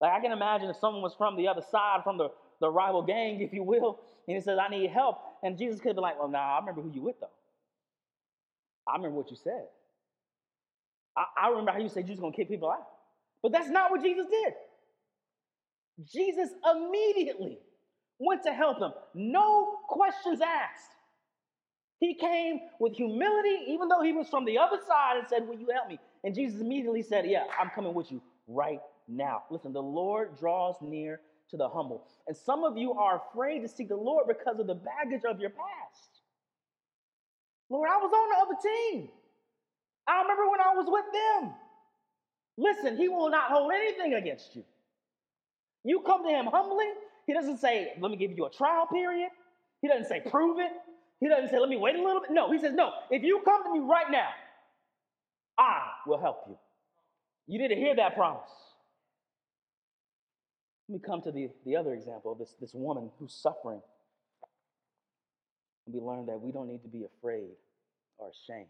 Like 0.00 0.12
I 0.12 0.20
can 0.20 0.32
imagine 0.32 0.70
if 0.70 0.76
someone 0.76 1.02
was 1.02 1.14
from 1.16 1.36
the 1.36 1.48
other 1.48 1.62
side, 1.70 2.00
from 2.04 2.18
the, 2.18 2.30
the 2.60 2.70
rival 2.70 3.02
gang, 3.02 3.40
if 3.42 3.52
you 3.52 3.62
will, 3.62 4.00
and 4.28 4.36
he 4.36 4.42
says, 4.42 4.58
I 4.60 4.68
need 4.68 4.90
help. 4.90 5.18
And 5.42 5.58
Jesus 5.58 5.80
could 5.80 5.96
be 5.96 6.02
like, 6.02 6.18
Well, 6.18 6.28
nah, 6.28 6.56
I 6.56 6.60
remember 6.60 6.82
who 6.82 6.90
you 6.92 7.02
with 7.02 7.20
though. 7.20 7.30
I 8.88 8.96
remember 8.96 9.16
what 9.18 9.30
you 9.30 9.36
said. 9.36 9.66
I, 11.16 11.24
I 11.44 11.48
remember 11.50 11.72
how 11.72 11.78
you 11.78 11.88
said 11.88 12.06
you 12.06 12.12
was 12.12 12.20
gonna 12.20 12.34
kick 12.34 12.48
people 12.48 12.70
out. 12.70 12.86
But 13.42 13.52
that's 13.52 13.68
not 13.70 13.90
what 13.90 14.02
Jesus 14.02 14.26
did. 14.30 14.54
Jesus 16.12 16.50
immediately 16.74 17.58
went 18.18 18.42
to 18.44 18.52
help 18.52 18.80
them. 18.80 18.92
No 19.14 19.78
questions 19.88 20.40
asked. 20.40 20.90
He 22.00 22.14
came 22.14 22.60
with 22.78 22.94
humility, 22.94 23.64
even 23.68 23.88
though 23.88 24.02
he 24.02 24.12
was 24.12 24.28
from 24.28 24.44
the 24.44 24.58
other 24.58 24.78
side, 24.86 25.16
and 25.18 25.26
said, 25.28 25.48
Will 25.48 25.58
you 25.58 25.68
help 25.72 25.88
me? 25.88 25.98
And 26.24 26.34
Jesus 26.34 26.60
immediately 26.60 27.02
said, 27.02 27.26
Yeah, 27.26 27.44
I'm 27.58 27.70
coming 27.70 27.94
with 27.94 28.12
you 28.12 28.22
right 28.46 28.80
now. 29.08 29.44
Listen, 29.50 29.72
the 29.72 29.82
Lord 29.82 30.38
draws 30.38 30.76
near 30.82 31.20
to 31.50 31.56
the 31.56 31.68
humble. 31.68 32.06
And 32.26 32.36
some 32.36 32.64
of 32.64 32.76
you 32.76 32.92
are 32.92 33.22
afraid 33.30 33.60
to 33.62 33.68
seek 33.68 33.88
the 33.88 33.96
Lord 33.96 34.26
because 34.28 34.58
of 34.60 34.66
the 34.66 34.74
baggage 34.74 35.22
of 35.28 35.40
your 35.40 35.50
past. 35.50 36.20
Lord, 37.70 37.88
I 37.90 37.96
was 37.96 38.12
on 38.12 38.28
the 38.30 38.36
other 38.42 38.60
team. 38.62 39.08
I 40.06 40.22
remember 40.22 40.50
when 40.50 40.60
I 40.60 40.74
was 40.74 40.86
with 40.88 41.04
them. 41.12 41.54
Listen, 42.58 42.96
he 42.96 43.08
will 43.08 43.30
not 43.30 43.50
hold 43.50 43.72
anything 43.72 44.14
against 44.14 44.54
you. 44.56 44.64
You 45.84 46.00
come 46.00 46.24
to 46.24 46.30
him 46.30 46.46
humbly. 46.46 46.86
He 47.26 47.32
doesn't 47.32 47.58
say, 47.58 47.92
let 48.00 48.10
me 48.10 48.16
give 48.16 48.32
you 48.36 48.46
a 48.46 48.50
trial 48.50 48.86
period. 48.86 49.30
He 49.82 49.88
doesn't 49.88 50.06
say, 50.08 50.20
prove 50.30 50.58
it. 50.60 50.72
He 51.20 51.28
doesn't 51.28 51.50
say, 51.50 51.58
let 51.58 51.68
me 51.68 51.76
wait 51.76 51.94
a 51.94 52.02
little 52.02 52.20
bit. 52.20 52.30
No, 52.30 52.52
he 52.52 52.58
says, 52.58 52.74
no, 52.74 52.90
if 53.10 53.22
you 53.22 53.40
come 53.44 53.64
to 53.64 53.72
me 53.72 53.80
right 53.80 54.10
now, 54.10 54.28
I 55.58 55.88
will 56.06 56.20
help 56.20 56.44
you. 56.48 56.56
You 57.46 57.58
didn't 57.58 57.78
hear 57.78 57.96
that 57.96 58.14
promise. 58.14 58.50
Let 60.88 60.94
me 60.94 61.00
come 61.04 61.22
to 61.22 61.32
the, 61.32 61.48
the 61.64 61.76
other 61.76 61.94
example 61.94 62.32
of 62.32 62.38
this, 62.38 62.54
this 62.60 62.72
woman 62.74 63.10
who's 63.18 63.32
suffering. 63.32 63.80
And 65.86 65.94
we 65.94 66.00
learn 66.00 66.26
that 66.26 66.40
we 66.40 66.52
don't 66.52 66.68
need 66.68 66.82
to 66.82 66.88
be 66.88 67.04
afraid 67.04 67.56
or 68.18 68.28
ashamed 68.28 68.66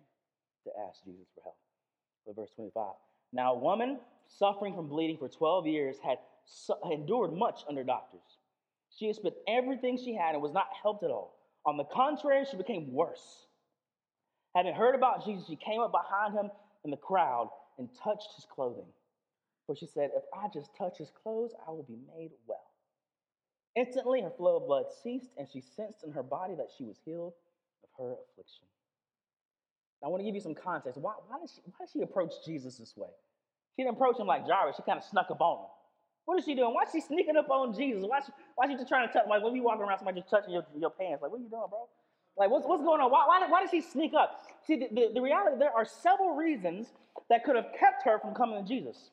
to 0.64 0.70
ask 0.88 1.04
Jesus 1.04 1.26
for 1.34 1.42
help. 1.42 1.56
Look 2.26 2.36
verse 2.36 2.50
25. 2.54 2.92
Now, 3.32 3.54
a 3.54 3.58
woman 3.58 3.98
suffering 4.28 4.74
from 4.74 4.88
bleeding 4.88 5.18
for 5.18 5.28
12 5.28 5.66
years 5.66 5.96
had 6.02 6.18
endured 6.90 7.32
much 7.32 7.62
under 7.68 7.84
doctors. 7.84 8.38
She 8.90 9.06
had 9.06 9.16
spent 9.16 9.34
everything 9.48 9.98
she 9.98 10.14
had 10.14 10.34
and 10.34 10.42
was 10.42 10.52
not 10.52 10.68
helped 10.82 11.04
at 11.04 11.10
all. 11.10 11.35
On 11.66 11.76
the 11.76 11.84
contrary, 11.84 12.44
she 12.48 12.56
became 12.56 12.92
worse. 12.92 13.46
Having 14.54 14.74
heard 14.74 14.94
about 14.94 15.24
Jesus, 15.24 15.46
she 15.46 15.56
came 15.56 15.80
up 15.80 15.92
behind 15.92 16.34
him 16.34 16.50
in 16.84 16.90
the 16.90 16.96
crowd 16.96 17.50
and 17.78 17.88
touched 18.02 18.34
his 18.36 18.46
clothing. 18.46 18.86
For 19.66 19.74
she 19.74 19.86
said, 19.86 20.10
If 20.16 20.22
I 20.32 20.46
just 20.54 20.70
touch 20.76 20.96
his 20.98 21.10
clothes, 21.22 21.52
I 21.66 21.70
will 21.72 21.82
be 21.82 21.98
made 22.16 22.30
well. 22.46 22.60
Instantly, 23.74 24.22
her 24.22 24.30
flow 24.30 24.56
of 24.56 24.66
blood 24.66 24.86
ceased, 25.02 25.30
and 25.36 25.46
she 25.52 25.60
sensed 25.60 26.04
in 26.04 26.12
her 26.12 26.22
body 26.22 26.54
that 26.54 26.68
she 26.78 26.84
was 26.84 26.96
healed 27.04 27.34
of 27.82 27.88
her 27.98 28.16
affliction. 28.30 28.64
I 30.04 30.08
want 30.08 30.20
to 30.20 30.24
give 30.24 30.34
you 30.34 30.40
some 30.40 30.54
context. 30.54 31.00
Why, 31.00 31.14
why, 31.28 31.40
did 31.40 31.50
she, 31.50 31.60
why 31.64 31.84
did 31.84 31.92
she 31.92 32.02
approach 32.02 32.32
Jesus 32.46 32.78
this 32.78 32.96
way? 32.96 33.08
She 33.74 33.82
didn't 33.82 33.96
approach 33.96 34.18
him 34.18 34.26
like 34.26 34.46
Jairus. 34.46 34.76
She 34.76 34.82
kind 34.82 34.98
of 34.98 35.04
snuck 35.04 35.30
up 35.30 35.40
on 35.40 35.64
him. 35.64 35.70
What 36.26 36.38
is 36.38 36.44
she 36.44 36.54
doing? 36.54 36.74
Why 36.74 36.82
is 36.82 36.90
she 36.92 37.00
sneaking 37.00 37.36
up 37.36 37.48
on 37.50 37.72
Jesus? 37.72 38.04
Why 38.04 38.18
is 38.18 38.26
she, 38.26 38.32
why 38.56 38.66
she 38.66 38.74
just 38.74 38.88
trying 38.88 39.06
to 39.06 39.12
touch? 39.12 39.24
Like 39.28 39.42
when 39.42 39.52
we 39.52 39.60
walking 39.60 39.82
around, 39.82 39.98
somebody 39.98 40.20
just 40.20 40.30
touching 40.30 40.52
your, 40.52 40.66
your 40.78 40.90
pants. 40.90 41.22
Like, 41.22 41.30
what 41.30 41.38
are 41.38 41.42
you 41.44 41.48
doing, 41.48 41.64
bro? 41.70 41.88
Like, 42.36 42.50
what's, 42.50 42.66
what's 42.66 42.82
going 42.82 43.00
on? 43.00 43.10
Why, 43.10 43.24
why, 43.26 43.46
why 43.48 43.64
she 43.70 43.80
sneak 43.80 44.12
up? 44.12 44.42
See, 44.66 44.76
the, 44.76 44.88
the, 44.92 45.10
the 45.14 45.20
reality, 45.22 45.56
there 45.58 45.70
are 45.70 45.86
several 45.86 46.34
reasons 46.34 46.88
that 47.30 47.44
could 47.44 47.56
have 47.56 47.68
kept 47.78 48.02
her 48.04 48.18
from 48.18 48.34
coming 48.34 48.62
to 48.62 48.68
Jesus. 48.68 49.10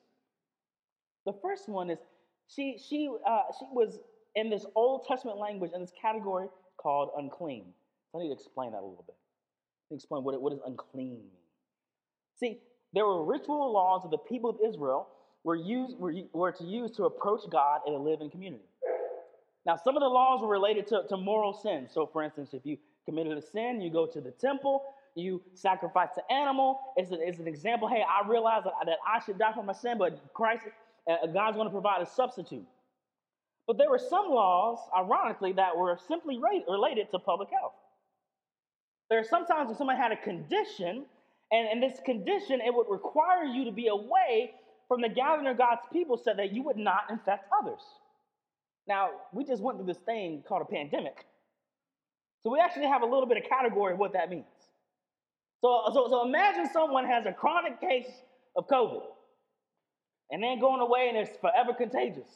The 1.26 1.34
first 1.42 1.70
one 1.70 1.90
is 1.90 2.00
she, 2.48 2.78
she, 2.78 3.10
uh, 3.26 3.44
she 3.58 3.66
was 3.72 4.00
in 4.36 4.50
this 4.50 4.66
Old 4.76 5.06
Testament 5.08 5.38
language 5.38 5.72
in 5.74 5.82
this 5.82 5.94
category 6.00 6.48
called 6.78 7.12
unclean. 7.18 7.66
I 8.16 8.20
need 8.20 8.28
to 8.28 8.34
explain 8.34 8.72
that 8.72 8.80
a 8.80 8.86
little 8.86 9.06
bit. 9.08 9.16
Explain 9.96 10.24
what, 10.24 10.34
it, 10.34 10.42
what 10.42 10.50
does 10.52 10.62
unclean 10.66 11.12
mean. 11.12 11.30
See, 12.40 12.60
there 12.94 13.06
were 13.06 13.24
ritual 13.24 13.72
laws 13.72 14.02
of 14.04 14.12
the 14.12 14.18
people 14.18 14.50
of 14.50 14.58
Israel 14.66 15.08
were, 15.44 15.56
used, 15.56 15.98
were, 15.98 16.14
were 16.34 16.52
to 16.52 16.64
use 16.64 16.92
to 16.92 17.06
approach 17.06 17.42
God 17.52 17.82
and 17.86 17.96
to 17.96 18.00
live 18.00 18.22
in 18.22 18.30
community. 18.30 18.64
Now, 19.66 19.78
some 19.78 19.96
of 19.96 20.02
the 20.02 20.08
laws 20.08 20.42
were 20.42 20.50
related 20.50 20.88
to, 20.88 21.04
to 21.10 21.18
moral 21.18 21.54
sins. 21.54 21.92
So, 21.94 22.10
for 22.12 22.24
instance, 22.24 22.50
if 22.54 22.66
you 22.66 22.78
committed 23.06 23.38
a 23.38 23.42
sin, 23.42 23.82
you 23.82 23.92
go 23.92 24.06
to 24.06 24.22
the 24.22 24.32
temple, 24.32 24.84
you 25.16 25.42
sacrifice 25.54 26.10
an 26.18 26.24
animal. 26.36 26.80
It's, 26.98 27.12
a, 27.12 27.16
it's 27.20 27.40
an 27.40 27.48
example. 27.48 27.88
Hey, 27.88 28.04
I 28.04 28.28
realize 28.28 28.64
that, 28.66 28.74
that 28.86 28.98
I 29.08 29.20
should 29.24 29.38
die 29.38 29.54
for 29.54 29.64
my 29.64 29.74
sin, 29.74 29.98
but 29.98 30.34
Christ, 30.34 30.64
uh, 31.10 31.28
God's 31.28 31.56
going 31.56 31.68
to 31.68 31.72
provide 31.72 32.02
a 32.02 32.06
substitute. 32.06 32.66
But 33.68 33.78
there 33.78 33.90
were 33.90 34.00
some 34.00 34.30
laws, 34.30 34.80
ironically, 34.98 35.54
that 35.54 35.78
were 35.78 35.98
simply 36.08 36.40
related 36.68 37.10
to 37.12 37.20
public 37.20 37.50
health. 37.50 37.74
There 39.10 39.20
are 39.20 39.24
sometimes 39.24 39.68
when 39.68 39.78
someone 39.78 39.96
had 39.96 40.12
a 40.12 40.18
condition, 40.18 41.06
and 41.52 41.70
in 41.72 41.80
this 41.80 42.00
condition, 42.04 42.60
it 42.60 42.74
would 42.74 42.88
require 42.90 43.46
you 43.46 43.64
to 43.66 43.72
be 43.72 43.88
away 43.88 44.56
from 44.94 45.02
the 45.02 45.10
gathering 45.10 45.48
of 45.48 45.58
God's 45.58 45.82
people 45.92 46.18
so 46.24 46.36
that 46.38 46.54
you 46.54 46.62
would 46.62 46.78
not 46.78 47.10
infect 47.10 47.50
others. 47.60 47.82
Now, 48.88 49.10
we 49.32 49.44
just 49.44 49.60
went 49.60 49.80
through 49.80 49.88
this 49.88 49.98
thing 49.98 50.44
called 50.48 50.62
a 50.62 50.72
pandemic. 50.72 51.26
So 52.44 52.52
we 52.52 52.60
actually 52.60 52.86
have 52.86 53.02
a 53.02 53.06
little 53.06 53.26
bit 53.26 53.38
of 53.38 53.44
category 53.50 53.94
of 53.94 54.00
what 54.00 54.14
that 54.14 54.30
means. 54.30 54.46
So, 55.62 55.82
so, 55.92 56.08
so 56.12 56.28
imagine 56.28 56.70
someone 56.72 57.06
has 57.06 57.26
a 57.26 57.32
chronic 57.32 57.82
case 57.82 58.06
of 58.56 58.68
COVID 58.68 59.02
and 60.30 60.44
then 60.44 60.60
going 60.60 60.80
away 60.80 61.10
and 61.10 61.18
it's 61.18 61.36
forever 61.38 61.74
contagious. 61.74 62.30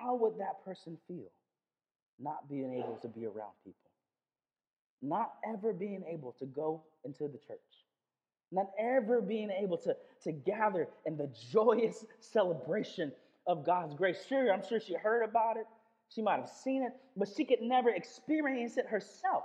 How 0.00 0.16
would 0.16 0.36
that 0.38 0.64
person 0.64 0.98
feel 1.06 1.30
not 2.18 2.48
being 2.48 2.74
able 2.74 2.98
to 3.02 3.08
be 3.08 3.24
around 3.24 3.54
people? 3.62 3.78
Not 5.00 5.34
ever 5.48 5.72
being 5.72 6.02
able 6.12 6.34
to 6.40 6.44
go 6.44 6.82
into 7.04 7.28
the 7.28 7.38
church? 7.46 7.85
Not 8.52 8.66
ever 8.78 9.20
being 9.20 9.50
able 9.50 9.78
to, 9.78 9.96
to 10.24 10.32
gather 10.32 10.88
in 11.04 11.16
the 11.16 11.30
joyous 11.50 12.04
celebration 12.20 13.12
of 13.46 13.64
God's 13.64 13.94
grace. 13.94 14.24
Sure, 14.28 14.52
I'm 14.52 14.66
sure 14.66 14.80
she 14.80 14.94
heard 14.94 15.22
about 15.24 15.56
it. 15.56 15.66
She 16.08 16.22
might 16.22 16.38
have 16.38 16.48
seen 16.48 16.82
it, 16.82 16.92
but 17.16 17.28
she 17.36 17.44
could 17.44 17.60
never 17.60 17.90
experience 17.90 18.76
it 18.76 18.86
herself. 18.86 19.44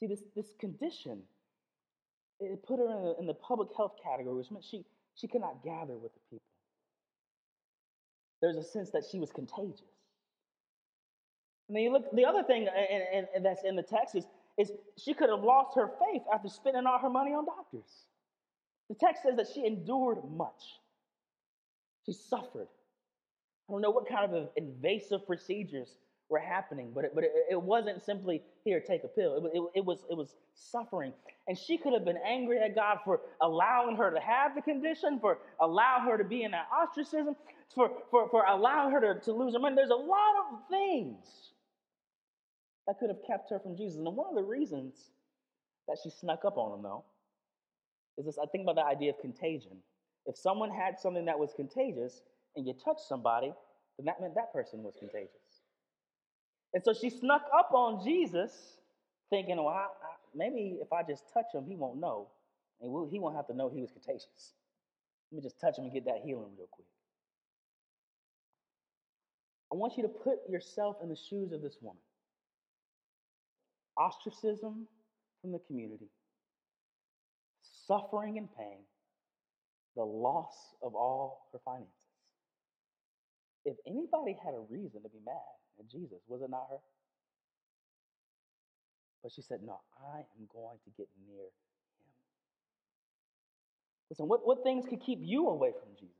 See, 0.00 0.06
this, 0.06 0.22
this 0.36 0.52
condition, 0.58 1.22
it 2.40 2.62
put 2.66 2.78
her 2.78 2.86
in 2.86 3.02
the, 3.04 3.16
in 3.20 3.26
the 3.26 3.34
public 3.34 3.68
health 3.76 3.92
category, 4.02 4.36
which 4.36 4.50
meant 4.50 4.64
she, 4.64 4.84
she 5.14 5.28
could 5.28 5.42
not 5.42 5.62
gather 5.62 5.96
with 5.96 6.12
the 6.14 6.20
people. 6.30 6.42
There's 8.40 8.56
a 8.56 8.64
sense 8.64 8.90
that 8.90 9.04
she 9.10 9.18
was 9.18 9.30
contagious. 9.32 9.82
And 11.70 11.76
then 11.76 11.84
you 11.84 11.92
look, 11.92 12.10
the 12.12 12.24
other 12.24 12.42
thing 12.42 12.66
that's 13.44 13.62
in 13.62 13.76
the 13.76 13.82
text 13.84 14.16
is, 14.16 14.26
is 14.58 14.72
she 14.98 15.14
could 15.14 15.30
have 15.30 15.44
lost 15.44 15.76
her 15.76 15.92
faith 16.10 16.22
after 16.34 16.48
spending 16.48 16.84
all 16.84 16.98
her 16.98 17.08
money 17.08 17.30
on 17.30 17.46
doctors. 17.46 18.06
The 18.88 18.96
text 18.96 19.22
says 19.22 19.36
that 19.36 19.46
she 19.54 19.64
endured 19.64 20.18
much. 20.36 20.80
She 22.06 22.12
suffered. 22.12 22.66
I 23.68 23.72
don't 23.72 23.82
know 23.82 23.92
what 23.92 24.08
kind 24.08 24.34
of 24.34 24.48
invasive 24.56 25.24
procedures 25.28 25.94
were 26.28 26.40
happening, 26.40 26.90
but 26.92 27.04
it, 27.04 27.12
but 27.14 27.22
it, 27.22 27.30
it 27.52 27.62
wasn't 27.62 28.02
simply 28.02 28.42
here, 28.64 28.80
take 28.80 29.04
a 29.04 29.08
pill. 29.08 29.36
It, 29.36 29.56
it, 29.56 29.62
it, 29.76 29.84
was, 29.84 30.00
it 30.10 30.16
was 30.16 30.34
suffering. 30.56 31.12
And 31.46 31.56
she 31.56 31.78
could 31.78 31.92
have 31.92 32.04
been 32.04 32.18
angry 32.26 32.58
at 32.58 32.74
God 32.74 32.98
for 33.04 33.20
allowing 33.40 33.94
her 33.94 34.10
to 34.10 34.18
have 34.18 34.56
the 34.56 34.62
condition, 34.62 35.20
for 35.20 35.38
allowing 35.60 36.02
her 36.02 36.18
to 36.18 36.24
be 36.24 36.42
in 36.42 36.50
that 36.50 36.66
ostracism, 36.76 37.36
for, 37.72 37.92
for, 38.10 38.28
for 38.28 38.44
allowing 38.44 38.90
her 38.92 39.14
to, 39.14 39.20
to 39.20 39.32
lose 39.32 39.54
her 39.54 39.60
money. 39.60 39.76
There's 39.76 39.90
a 39.90 39.94
lot 39.94 40.34
of 40.50 40.68
things 40.68 41.49
that 42.90 42.98
could 42.98 43.08
have 43.08 43.22
kept 43.24 43.50
her 43.50 43.60
from 43.60 43.76
Jesus. 43.76 43.98
And 43.98 44.16
one 44.16 44.26
of 44.28 44.34
the 44.34 44.42
reasons 44.42 45.12
that 45.86 45.96
she 46.02 46.10
snuck 46.10 46.44
up 46.44 46.58
on 46.58 46.76
him, 46.76 46.82
though, 46.82 47.04
is 48.18 48.26
this 48.26 48.36
I 48.36 48.46
think 48.46 48.64
about 48.64 48.74
the 48.74 48.84
idea 48.84 49.10
of 49.10 49.20
contagion. 49.20 49.76
If 50.26 50.36
someone 50.36 50.70
had 50.70 50.98
something 50.98 51.24
that 51.26 51.38
was 51.38 51.52
contagious 51.54 52.22
and 52.56 52.66
you 52.66 52.74
touched 52.84 53.06
somebody, 53.08 53.52
then 53.96 54.06
that 54.06 54.20
meant 54.20 54.34
that 54.34 54.52
person 54.52 54.82
was 54.82 54.96
contagious. 54.98 55.62
And 56.74 56.82
so 56.82 56.92
she 56.92 57.10
snuck 57.10 57.42
up 57.56 57.70
on 57.72 58.04
Jesus, 58.04 58.78
thinking, 59.30 59.56
well, 59.58 59.68
I, 59.68 59.82
I, 59.82 60.16
maybe 60.34 60.78
if 60.82 60.92
I 60.92 61.04
just 61.04 61.32
touch 61.32 61.46
him, 61.54 61.66
he 61.68 61.76
won't 61.76 62.00
know. 62.00 62.26
And 62.80 62.90
we'll, 62.90 63.08
he 63.08 63.20
won't 63.20 63.36
have 63.36 63.46
to 63.46 63.54
know 63.54 63.68
he 63.68 63.82
was 63.82 63.92
contagious. 63.92 64.54
Let 65.30 65.36
me 65.36 65.42
just 65.42 65.60
touch 65.60 65.78
him 65.78 65.84
and 65.84 65.92
get 65.92 66.06
that 66.06 66.22
healing 66.24 66.50
real 66.58 66.66
quick. 66.72 66.88
I 69.72 69.76
want 69.76 69.96
you 69.96 70.02
to 70.02 70.08
put 70.08 70.38
yourself 70.48 70.96
in 71.04 71.08
the 71.08 71.16
shoes 71.16 71.52
of 71.52 71.62
this 71.62 71.76
woman. 71.80 72.00
Ostracism 74.00 74.86
from 75.42 75.52
the 75.52 75.58
community, 75.66 76.08
suffering 77.86 78.38
and 78.38 78.48
pain, 78.56 78.78
the 79.96 80.02
loss 80.02 80.74
of 80.82 80.94
all 80.94 81.48
her 81.52 81.58
finances. 81.64 81.92
If 83.64 83.76
anybody 83.86 84.36
had 84.42 84.54
a 84.54 84.60
reason 84.70 85.02
to 85.02 85.08
be 85.10 85.18
mad, 85.24 85.34
and 85.78 85.88
Jesus, 85.90 86.18
was 86.28 86.40
it 86.40 86.50
not 86.50 86.66
her? 86.70 86.78
But 89.22 89.32
she 89.32 89.42
said, 89.42 89.60
No, 89.62 89.80
I 90.02 90.18
am 90.18 90.48
going 90.52 90.78
to 90.84 90.90
get 90.96 91.08
near 91.26 91.42
him. 91.42 91.50
Listen, 94.08 94.28
what, 94.28 94.46
what 94.46 94.62
things 94.62 94.86
could 94.88 95.00
keep 95.00 95.18
you 95.22 95.48
away 95.48 95.72
from 95.72 95.90
Jesus? 95.98 96.16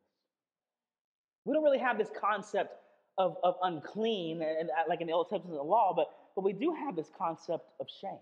We 1.44 1.54
don't 1.54 1.64
really 1.64 1.78
have 1.78 1.99
this 1.99 2.10
concept 2.20 2.75
of, 3.18 3.37
of 3.42 3.56
unclean, 3.62 4.42
and, 4.42 4.58
and 4.58 4.70
like 4.88 5.00
in 5.00 5.06
the 5.06 5.12
Old 5.12 5.28
Testament 5.30 5.64
law, 5.64 5.92
but, 5.94 6.08
but 6.34 6.44
we 6.44 6.52
do 6.52 6.75
have 6.75 6.96
this 6.96 7.10
concept 7.18 7.64
of 7.80 7.87
shame. 8.00 8.18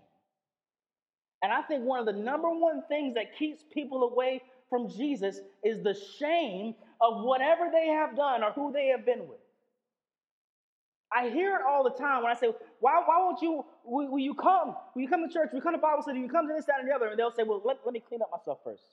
And 1.41 1.53
I 1.53 1.61
think 1.61 1.83
one 1.83 1.99
of 1.99 2.05
the 2.05 2.13
number 2.13 2.49
one 2.49 2.83
things 2.89 3.15
that 3.15 3.37
keeps 3.37 3.63
people 3.73 4.03
away 4.03 4.41
from 4.69 4.89
Jesus 4.89 5.39
is 5.63 5.83
the 5.83 5.97
shame 6.19 6.75
of 7.01 7.23
whatever 7.23 7.69
they 7.71 7.87
have 7.87 8.15
done 8.15 8.43
or 8.43 8.51
who 8.51 8.71
they 8.71 8.87
have 8.87 9.05
been 9.05 9.27
with. 9.27 9.39
I 11.11 11.29
hear 11.29 11.55
it 11.55 11.61
all 11.67 11.83
the 11.83 11.89
time 11.91 12.21
when 12.21 12.31
I 12.31 12.35
say, 12.35 12.53
why, 12.81 13.01
why 13.03 13.17
won't 13.17 13.41
you, 13.41 13.65
will, 13.83 14.11
will, 14.11 14.19
you 14.19 14.35
come? 14.35 14.75
Will 14.93 15.01
you 15.01 15.07
come 15.07 15.27
to 15.27 15.33
church? 15.33 15.49
Will 15.51 15.57
you 15.57 15.63
come 15.63 15.73
to 15.73 15.79
Bible 15.79 16.03
study? 16.03 16.19
Will 16.19 16.27
you 16.27 16.31
come 16.31 16.47
to 16.47 16.53
this, 16.53 16.65
that, 16.65 16.79
and 16.79 16.87
the 16.87 16.93
other? 16.93 17.07
And 17.07 17.17
they'll 17.17 17.31
say, 17.31 17.43
well, 17.43 17.61
let, 17.65 17.77
let 17.83 17.93
me 17.93 18.03
clean 18.07 18.21
up 18.21 18.29
myself 18.31 18.59
first. 18.63 18.83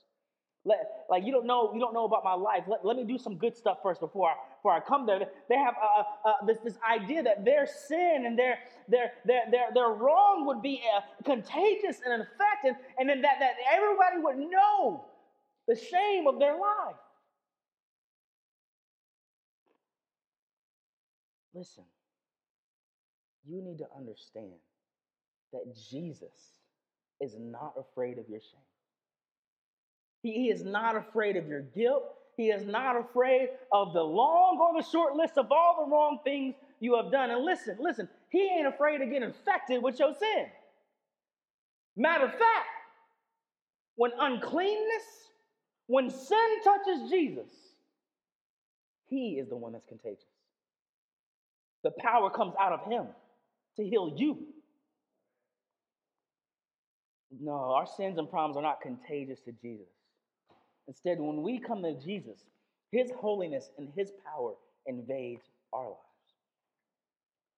Let, 0.66 1.06
like 1.08 1.24
you 1.24 1.30
don't 1.30 1.46
know, 1.46 1.72
you 1.72 1.78
don't 1.78 1.94
know 1.94 2.04
about 2.06 2.24
my 2.24 2.34
life. 2.34 2.64
Let, 2.66 2.84
let 2.84 2.96
me 2.96 3.04
do 3.04 3.18
some 3.18 3.36
good 3.36 3.56
stuff 3.56 3.78
first 3.84 4.00
before 4.00 4.30
I, 4.30 4.34
before 4.56 4.72
I 4.72 4.80
come 4.80 5.06
there. 5.06 5.20
They 5.48 5.54
have 5.54 5.74
uh, 5.80 6.02
uh, 6.28 6.32
this, 6.44 6.58
this 6.64 6.76
idea 6.90 7.22
that 7.22 7.44
their 7.44 7.68
sin 7.68 8.24
and 8.26 8.36
their 8.36 8.58
their 8.88 9.12
their 9.24 9.42
their, 9.48 9.66
their 9.72 9.88
wrong 9.90 10.44
would 10.46 10.62
be 10.62 10.82
uh, 10.96 11.02
contagious 11.24 11.98
and 12.04 12.20
infected, 12.20 12.74
and 12.98 13.08
then 13.08 13.22
that, 13.22 13.36
that 13.38 13.54
everybody 13.72 14.18
would 14.18 14.38
know 14.50 15.04
the 15.68 15.76
shame 15.76 16.26
of 16.26 16.40
their 16.40 16.58
life. 16.58 16.96
Listen, 21.54 21.84
you 23.46 23.62
need 23.62 23.78
to 23.78 23.86
understand 23.96 24.50
that 25.52 25.76
Jesus 25.90 26.58
is 27.20 27.36
not 27.38 27.74
afraid 27.78 28.18
of 28.18 28.28
your 28.28 28.40
shame. 28.40 28.65
He, 30.22 30.48
is 30.50 30.64
not 30.64 30.96
afraid 30.96 31.36
of 31.36 31.46
your 31.46 31.62
guilt. 31.62 32.04
He 32.36 32.48
is 32.50 32.64
not 32.64 32.96
afraid 32.96 33.50
of 33.72 33.92
the 33.92 34.02
long 34.02 34.58
or 34.60 34.80
the 34.80 34.86
short 34.88 35.14
list 35.14 35.38
of 35.38 35.50
all 35.50 35.84
the 35.84 35.90
wrong 35.90 36.18
things 36.24 36.54
you 36.80 36.96
have 36.96 37.10
done. 37.10 37.30
And 37.30 37.44
listen, 37.44 37.76
listen, 37.80 38.08
he 38.30 38.42
ain't 38.42 38.66
afraid 38.66 38.98
to 38.98 39.06
get 39.06 39.22
infected 39.22 39.82
with 39.82 39.98
your 39.98 40.14
sin. 40.14 40.46
Matter 41.96 42.24
of 42.24 42.32
fact, 42.32 42.66
when 43.96 44.10
uncleanness, 44.18 45.04
when 45.86 46.10
sin 46.10 46.62
touches 46.62 47.10
Jesus, 47.10 47.48
he 49.08 49.38
is 49.40 49.48
the 49.48 49.56
one 49.56 49.72
that's 49.72 49.86
contagious. 49.86 50.24
The 51.84 51.92
power 52.00 52.30
comes 52.30 52.54
out 52.60 52.72
of 52.72 52.90
him 52.90 53.06
to 53.76 53.84
heal 53.84 54.12
you. 54.16 54.38
No, 57.40 57.52
our 57.52 57.86
sins 57.86 58.18
and 58.18 58.28
problems 58.28 58.56
are 58.56 58.62
not 58.62 58.80
contagious 58.80 59.40
to 59.42 59.52
Jesus. 59.52 59.86
Instead, 60.88 61.18
when 61.20 61.42
we 61.42 61.58
come 61.58 61.82
to 61.82 61.94
Jesus, 61.94 62.44
his 62.92 63.10
holiness 63.10 63.70
and 63.78 63.88
his 63.96 64.12
power 64.24 64.54
invades 64.86 65.42
our 65.72 65.86
lives. 65.86 66.00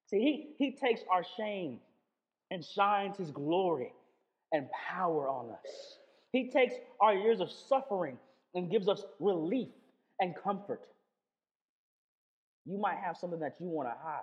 See, 0.07 0.21
he, 0.21 0.55
he 0.65 0.71
takes 0.73 1.03
our 1.13 1.23
shame 1.37 1.81
and 2.51 2.65
shines 2.65 3.19
his 3.19 3.31
glory 3.31 3.93
and 4.53 4.67
power 4.73 5.29
on 5.29 5.51
us. 5.51 5.99
He 6.33 6.51
takes 6.51 6.75
our 7.01 7.15
years 7.15 7.41
of 7.41 7.51
suffering 7.51 8.19
and 8.55 8.71
gives 8.71 8.89
us 8.89 9.03
relief 9.21 9.69
and 10.21 10.35
comfort. 10.43 10.87
You 12.65 12.79
might 12.79 12.99
have 12.99 13.17
something 13.17 13.41
that 13.41 13.57
you 13.61 13.67
want 13.67 13.89
to 13.89 13.95
hide, 14.03 14.23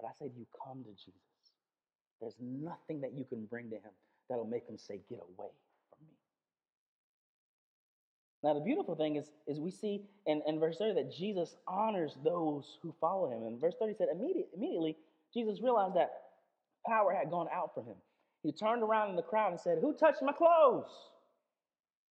but 0.00 0.08
I 0.08 0.10
say 0.18 0.28
to 0.28 0.38
you, 0.38 0.46
come 0.64 0.82
to 0.84 0.90
Jesus. 0.90 1.20
There's 2.20 2.36
nothing 2.40 3.00
that 3.00 3.12
you 3.14 3.24
can 3.24 3.44
bring 3.46 3.70
to 3.70 3.76
him 3.76 3.92
that'll 4.28 4.46
make 4.46 4.66
him 4.68 4.78
say, 4.78 5.00
Get 5.08 5.20
away. 5.20 5.50
Now, 8.44 8.52
the 8.52 8.60
beautiful 8.60 8.94
thing 8.94 9.16
is, 9.16 9.30
is 9.46 9.58
we 9.58 9.70
see 9.70 10.02
in, 10.26 10.42
in 10.46 10.60
verse 10.60 10.76
30 10.76 10.92
that 11.02 11.10
Jesus 11.10 11.56
honors 11.66 12.18
those 12.22 12.78
who 12.82 12.94
follow 13.00 13.30
him. 13.30 13.42
And 13.44 13.58
verse 13.58 13.74
30 13.80 13.94
said, 13.96 14.08
Immediate, 14.12 14.48
immediately, 14.54 14.98
Jesus 15.32 15.62
realized 15.62 15.96
that 15.96 16.10
power 16.86 17.14
had 17.14 17.30
gone 17.30 17.46
out 17.50 17.72
from 17.74 17.86
him. 17.86 17.96
He 18.42 18.52
turned 18.52 18.82
around 18.82 19.08
in 19.08 19.16
the 19.16 19.22
crowd 19.22 19.52
and 19.52 19.58
said, 19.58 19.78
Who 19.80 19.94
touched 19.94 20.20
my 20.20 20.32
clothes? 20.32 20.90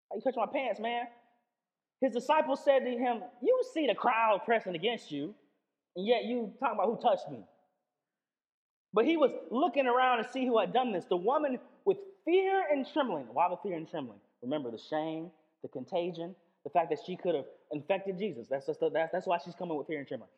How 0.10 0.16
you 0.16 0.22
touched 0.22 0.38
my 0.38 0.48
pants, 0.52 0.80
man? 0.80 1.04
His 2.02 2.14
disciples 2.14 2.62
said 2.66 2.80
to 2.80 2.90
him, 2.90 3.22
You 3.44 3.62
see 3.72 3.86
the 3.86 3.94
crowd 3.94 4.42
pressing 4.44 4.74
against 4.74 5.12
you, 5.12 5.36
and 5.96 6.08
yet 6.08 6.26
you 6.26 6.52
talk 6.60 6.74
about 6.74 6.88
who 6.88 7.00
touched 7.00 7.30
me. 7.30 7.46
But 8.92 9.06
he 9.06 9.18
was 9.18 9.30
looking 9.52 9.86
around 9.86 10.24
to 10.24 10.32
see 10.32 10.48
who 10.48 10.60
had 10.60 10.74
done 10.74 10.94
this. 10.94 11.06
The 11.06 11.16
woman 11.16 11.60
with 11.86 11.98
fear 12.26 12.64
and 12.72 12.88
trembling. 12.92 13.28
Why 13.32 13.50
the 13.50 13.58
fear 13.62 13.78
and 13.78 13.88
trembling? 13.88 14.20
Remember 14.42 14.72
the 14.72 14.80
shame, 14.90 15.30
the 15.64 15.70
contagion, 15.70 16.36
the 16.64 16.70
fact 16.70 16.90
that 16.92 17.00
she 17.06 17.16
could 17.16 17.34
have 17.34 17.46
infected 17.72 18.20
Jesus. 18.20 18.48
That's, 18.50 18.68
just 18.68 18.80
the, 18.80 18.90
that's, 18.90 19.12
that's 19.12 19.26
why 19.26 19.40
she's 19.44 19.56
coming 19.56 19.78
with 19.78 19.88
fear 19.88 20.00
and 20.00 20.08
trembling. 20.08 20.30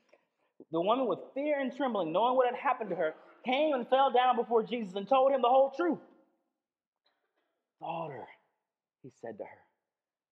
The 0.71 0.79
woman 0.79 1.07
with 1.07 1.19
fear 1.33 1.59
and 1.59 1.75
trembling, 1.75 2.13
knowing 2.13 2.37
what 2.37 2.47
had 2.47 2.55
happened 2.55 2.89
to 2.91 2.95
her, 2.95 3.13
came 3.45 3.73
and 3.73 3.87
fell 3.89 4.11
down 4.11 4.37
before 4.37 4.63
Jesus 4.63 4.95
and 4.95 5.07
told 5.07 5.31
him 5.31 5.41
the 5.41 5.49
whole 5.49 5.71
truth. 5.75 5.99
Daughter, 7.81 8.25
he 9.03 9.09
said 9.21 9.37
to 9.37 9.43
her, 9.43 9.59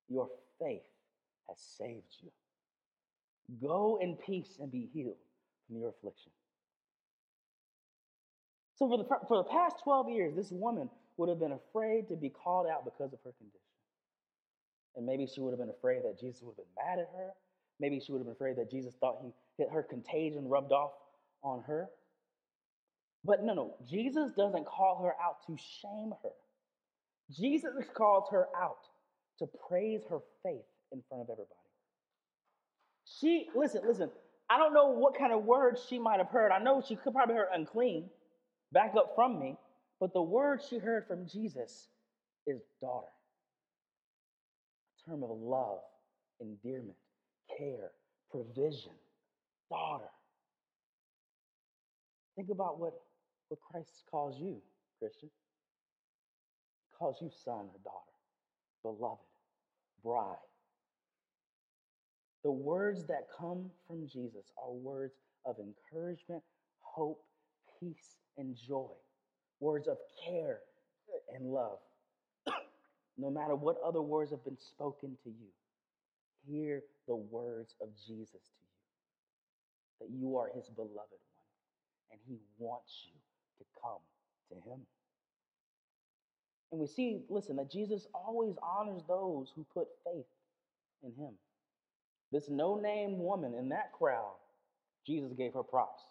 your 0.09 0.29
faith 0.59 0.81
has 1.49 1.57
saved 1.77 2.15
you. 2.21 2.31
Go 3.61 3.99
in 4.01 4.15
peace 4.15 4.57
and 4.59 4.71
be 4.71 4.89
healed 4.93 5.17
from 5.67 5.77
your 5.77 5.89
affliction. 5.89 6.31
So, 8.75 8.87
for 8.87 8.97
the, 8.97 9.05
for 9.27 9.37
the 9.37 9.49
past 9.49 9.83
12 9.83 10.09
years, 10.09 10.35
this 10.35 10.51
woman 10.51 10.89
would 11.17 11.29
have 11.29 11.39
been 11.39 11.51
afraid 11.51 12.07
to 12.09 12.15
be 12.15 12.29
called 12.29 12.67
out 12.67 12.85
because 12.85 13.13
of 13.13 13.19
her 13.23 13.31
condition. 13.37 13.62
And 14.95 15.05
maybe 15.05 15.27
she 15.27 15.41
would 15.41 15.51
have 15.51 15.59
been 15.59 15.69
afraid 15.69 16.03
that 16.03 16.19
Jesus 16.19 16.41
would 16.41 16.51
have 16.51 16.57
been 16.57 16.85
mad 16.85 16.99
at 16.99 17.09
her. 17.17 17.31
Maybe 17.79 17.99
she 17.99 18.11
would 18.11 18.19
have 18.19 18.25
been 18.25 18.35
afraid 18.35 18.57
that 18.57 18.69
Jesus 18.69 18.93
thought 18.99 19.17
he 19.21 19.31
hit 19.57 19.71
her 19.71 19.83
contagion 19.83 20.47
rubbed 20.47 20.71
off 20.71 20.91
on 21.43 21.63
her. 21.63 21.89
But 23.25 23.43
no, 23.43 23.53
no, 23.53 23.75
Jesus 23.89 24.31
doesn't 24.37 24.65
call 24.65 25.01
her 25.03 25.13
out 25.23 25.37
to 25.47 25.57
shame 25.57 26.13
her. 26.23 26.29
Jesus 27.31 27.71
calls 27.93 28.29
her 28.31 28.47
out 28.55 28.85
to 29.39 29.47
praise 29.67 30.01
her 30.09 30.19
faith 30.43 30.65
in 30.91 31.01
front 31.09 31.21
of 31.21 31.29
everybody. 31.29 31.49
She, 33.05 33.47
listen, 33.55 33.81
listen, 33.87 34.09
I 34.49 34.57
don't 34.57 34.73
know 34.73 34.89
what 34.89 35.17
kind 35.17 35.33
of 35.33 35.43
words 35.45 35.85
she 35.89 35.97
might 35.97 36.17
have 36.17 36.29
heard. 36.29 36.51
I 36.51 36.59
know 36.59 36.83
she 36.85 36.95
could 36.95 37.13
probably 37.13 37.35
heard 37.35 37.47
unclean 37.53 38.09
back 38.71 38.93
up 38.97 39.13
from 39.15 39.39
me, 39.39 39.55
but 39.99 40.13
the 40.13 40.21
word 40.21 40.61
she 40.69 40.77
heard 40.77 41.07
from 41.07 41.27
Jesus 41.27 41.87
is 42.45 42.61
daughter. 42.81 43.07
Term 45.07 45.23
of 45.23 45.31
love, 45.31 45.79
endearment, 46.39 46.95
care, 47.57 47.91
provision. 48.31 48.91
Daughter. 49.69 50.09
Think 52.35 52.49
about 52.49 52.79
what, 52.79 52.93
what 53.49 53.59
Christ 53.59 54.03
calls 54.09 54.39
you, 54.39 54.61
Christian. 54.99 55.29
He 55.29 56.97
calls 56.97 57.17
you 57.21 57.29
son 57.43 57.67
or 57.73 57.79
daughter, 57.83 58.13
beloved, 58.81 59.21
bride. 60.03 60.37
The 62.43 62.51
words 62.51 63.05
that 63.07 63.27
come 63.37 63.69
from 63.87 64.07
Jesus 64.07 64.51
are 64.57 64.71
words 64.71 65.13
of 65.45 65.55
encouragement, 65.59 66.43
hope, 66.81 67.23
peace, 67.79 68.17
and 68.37 68.55
joy, 68.55 68.91
words 69.59 69.87
of 69.87 69.97
care 70.25 70.59
and 71.33 71.51
love. 71.51 71.79
No 73.17 73.29
matter 73.29 73.55
what 73.55 73.77
other 73.85 74.01
words 74.01 74.31
have 74.31 74.43
been 74.43 74.57
spoken 74.59 75.17
to 75.23 75.29
you, 75.29 75.47
hear 76.47 76.81
the 77.07 77.15
words 77.15 77.75
of 77.81 77.89
Jesus 78.07 78.29
to 78.31 78.37
you 78.37 78.73
that 79.99 80.09
you 80.09 80.37
are 80.37 80.49
his 80.53 80.69
beloved 80.69 80.91
one, 80.91 82.11
and 82.11 82.19
he 82.27 82.37
wants 82.57 83.05
you 83.05 83.13
to 83.59 83.65
come 83.81 84.01
to 84.49 84.69
him. 84.69 84.79
And 86.71 86.81
we 86.81 86.87
see, 86.87 87.21
listen, 87.29 87.55
that 87.57 87.71
Jesus 87.71 88.07
always 88.13 88.55
honors 88.63 89.03
those 89.07 89.51
who 89.55 89.65
put 89.73 89.87
faith 90.03 90.25
in 91.03 91.11
him. 91.11 91.33
This 92.31 92.49
no 92.49 92.75
name 92.79 93.19
woman 93.19 93.53
in 93.53 93.69
that 93.69 93.91
crowd, 93.93 94.33
Jesus 95.05 95.31
gave 95.33 95.53
her 95.53 95.63
props. 95.63 96.01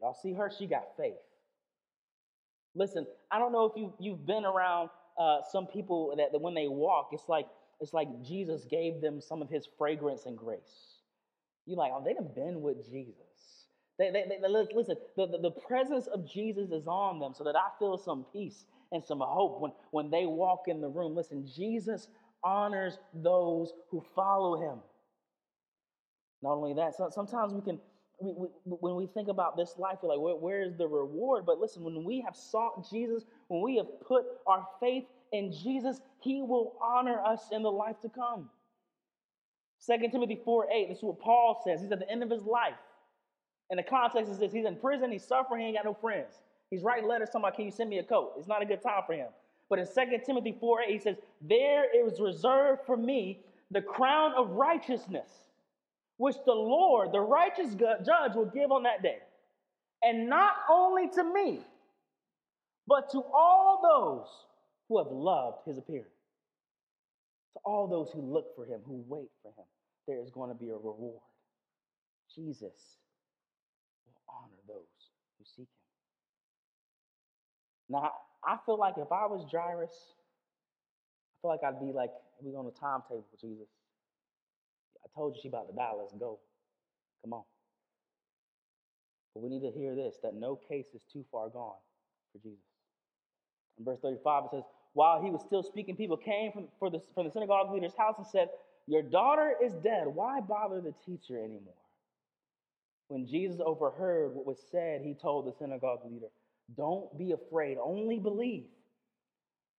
Y'all 0.00 0.16
see 0.22 0.34
her? 0.34 0.52
She 0.56 0.66
got 0.66 0.88
faith. 0.98 1.14
Listen, 2.74 3.06
I 3.30 3.38
don't 3.38 3.52
know 3.52 3.64
if 3.64 3.72
you, 3.76 3.94
you've 3.98 4.26
been 4.26 4.44
around 4.44 4.90
uh, 5.18 5.38
some 5.50 5.66
people 5.66 6.14
that, 6.16 6.32
that 6.32 6.40
when 6.40 6.54
they 6.54 6.68
walk, 6.68 7.10
it's 7.12 7.28
like 7.28 7.46
it's 7.80 7.92
like 7.92 8.08
Jesus 8.22 8.64
gave 8.64 9.00
them 9.00 9.20
some 9.20 9.42
of 9.42 9.50
his 9.50 9.68
fragrance 9.78 10.26
and 10.26 10.36
grace. 10.36 11.00
You're 11.66 11.76
like, 11.76 11.92
oh, 11.94 12.02
they 12.04 12.14
have 12.14 12.34
been 12.34 12.62
with 12.62 12.88
Jesus. 12.90 13.14
They, 13.98 14.10
they, 14.10 14.24
they, 14.28 14.48
listen, 14.48 14.96
the, 15.16 15.26
the, 15.26 15.38
the 15.38 15.50
presence 15.50 16.06
of 16.06 16.30
Jesus 16.30 16.70
is 16.70 16.86
on 16.86 17.18
them 17.18 17.32
so 17.34 17.44
that 17.44 17.56
I 17.56 17.68
feel 17.78 17.98
some 17.98 18.26
peace 18.32 18.64
and 18.92 19.04
some 19.04 19.20
hope 19.20 19.60
when, 19.60 19.72
when 19.90 20.10
they 20.10 20.26
walk 20.26 20.64
in 20.68 20.80
the 20.80 20.88
room. 20.88 21.14
Listen, 21.14 21.46
Jesus 21.46 22.08
honors 22.44 22.98
those 23.14 23.72
who 23.90 24.04
follow 24.14 24.60
him. 24.60 24.78
Not 26.42 26.52
only 26.52 26.74
that, 26.74 26.94
so, 26.96 27.08
sometimes 27.10 27.52
we 27.52 27.62
can 27.62 27.80
we, 28.20 28.48
when 28.64 28.96
we 28.96 29.06
think 29.06 29.28
about 29.28 29.56
this 29.56 29.74
life, 29.78 29.98
we're 30.02 30.10
like, 30.10 30.20
where, 30.20 30.36
where 30.36 30.62
is 30.62 30.76
the 30.76 30.86
reward? 30.86 31.44
But 31.44 31.58
listen, 31.58 31.82
when 31.82 32.04
we 32.04 32.20
have 32.22 32.34
sought 32.34 32.88
Jesus, 32.90 33.24
when 33.48 33.62
we 33.62 33.76
have 33.76 33.86
put 34.06 34.24
our 34.46 34.66
faith 34.80 35.04
in 35.32 35.52
Jesus, 35.52 36.00
he 36.20 36.40
will 36.42 36.74
honor 36.82 37.20
us 37.20 37.48
in 37.52 37.62
the 37.62 37.70
life 37.70 38.00
to 38.02 38.08
come. 38.08 38.48
2 39.86 40.08
Timothy 40.10 40.40
4 40.44 40.68
8, 40.72 40.88
this 40.88 40.98
is 40.98 41.04
what 41.04 41.20
Paul 41.20 41.60
says. 41.64 41.82
He's 41.82 41.92
at 41.92 41.98
the 41.98 42.10
end 42.10 42.22
of 42.22 42.30
his 42.30 42.42
life. 42.42 42.74
And 43.68 43.78
the 43.78 43.82
context 43.82 44.30
is 44.30 44.38
this 44.38 44.52
he's 44.52 44.64
in 44.64 44.76
prison, 44.76 45.12
he's 45.12 45.24
suffering, 45.24 45.60
he 45.60 45.66
ain't 45.68 45.76
got 45.76 45.84
no 45.84 45.94
friends. 45.94 46.40
He's 46.70 46.82
writing 46.82 47.08
letters 47.08 47.28
talking 47.28 47.42
about, 47.42 47.54
can 47.54 47.64
you 47.66 47.70
send 47.70 47.90
me 47.90 47.98
a 47.98 48.02
coat? 48.02 48.32
It's 48.38 48.48
not 48.48 48.62
a 48.62 48.66
good 48.66 48.82
time 48.82 49.02
for 49.06 49.12
him. 49.12 49.28
But 49.68 49.78
in 49.78 49.86
2 49.86 50.18
Timothy 50.24 50.56
4 50.58 50.82
8, 50.82 50.90
he 50.90 50.98
says, 50.98 51.16
There 51.42 52.06
is 52.06 52.20
reserved 52.20 52.82
for 52.86 52.96
me 52.96 53.40
the 53.70 53.82
crown 53.82 54.32
of 54.36 54.50
righteousness 54.50 55.28
which 56.18 56.36
the 56.46 56.52
Lord, 56.52 57.12
the 57.12 57.20
righteous 57.20 57.74
judge, 57.74 58.34
will 58.34 58.50
give 58.52 58.72
on 58.72 58.84
that 58.84 59.02
day. 59.02 59.18
And 60.02 60.28
not 60.28 60.54
only 60.70 61.08
to 61.10 61.24
me, 61.24 61.60
but 62.86 63.10
to 63.10 63.18
all 63.34 63.80
those 63.82 64.28
who 64.88 64.98
have 64.98 65.08
loved 65.10 65.58
his 65.66 65.78
appearing. 65.78 66.04
To 67.54 67.60
all 67.64 67.88
those 67.88 68.10
who 68.12 68.20
look 68.20 68.54
for 68.54 68.64
him, 68.64 68.80
who 68.86 69.04
wait 69.08 69.30
for 69.42 69.48
him, 69.48 69.66
there 70.06 70.20
is 70.20 70.30
going 70.30 70.50
to 70.50 70.54
be 70.54 70.68
a 70.68 70.74
reward. 70.74 71.22
Jesus 72.34 72.98
will 74.06 74.20
honor 74.28 74.60
those 74.68 75.10
who 75.38 75.44
seek 75.44 75.66
him. 75.66 75.66
Now, 77.88 78.12
I 78.44 78.58
feel 78.64 78.78
like 78.78 78.94
if 78.98 79.10
I 79.10 79.26
was 79.26 79.46
Jairus, 79.50 79.90
I 79.90 81.34
feel 81.42 81.50
like 81.50 81.64
I'd 81.64 81.80
be 81.80 81.92
like, 81.92 82.10
we're 82.40 82.58
on 82.58 82.66
a 82.66 82.78
timetable 82.78 83.26
Jesus. 83.40 83.68
Told 85.16 85.34
you 85.34 85.40
she 85.42 85.48
about 85.48 85.68
to 85.68 85.74
die. 85.74 85.92
Let's 85.98 86.12
go. 86.12 86.38
Come 87.24 87.32
on. 87.32 87.42
But 89.34 89.42
we 89.42 89.48
need 89.48 89.62
to 89.62 89.70
hear 89.76 89.94
this 89.94 90.16
that 90.22 90.34
no 90.34 90.56
case 90.56 90.86
is 90.94 91.02
too 91.12 91.24
far 91.32 91.48
gone 91.48 91.76
for 92.32 92.38
Jesus. 92.38 92.60
In 93.78 93.84
verse 93.84 93.98
35, 94.00 94.44
it 94.44 94.50
says, 94.52 94.62
While 94.92 95.22
he 95.22 95.30
was 95.30 95.42
still 95.42 95.62
speaking, 95.62 95.96
people 95.96 96.16
came 96.16 96.52
from, 96.52 96.92
the, 96.92 97.00
from 97.14 97.26
the 97.26 97.30
synagogue 97.32 97.72
leader's 97.72 97.94
house 97.96 98.14
and 98.18 98.26
said, 98.26 98.48
Your 98.86 99.02
daughter 99.02 99.54
is 99.62 99.72
dead. 99.74 100.06
Why 100.06 100.40
bother 100.40 100.80
the 100.80 100.94
teacher 101.04 101.38
anymore? 101.38 101.74
When 103.08 103.26
Jesus 103.26 103.60
overheard 103.64 104.34
what 104.34 104.46
was 104.46 104.58
said, 104.70 105.00
he 105.02 105.14
told 105.14 105.46
the 105.46 105.52
synagogue 105.58 106.00
leader, 106.04 106.28
Don't 106.76 107.16
be 107.18 107.32
afraid, 107.32 107.78
only 107.82 108.18
believe. 108.18 108.64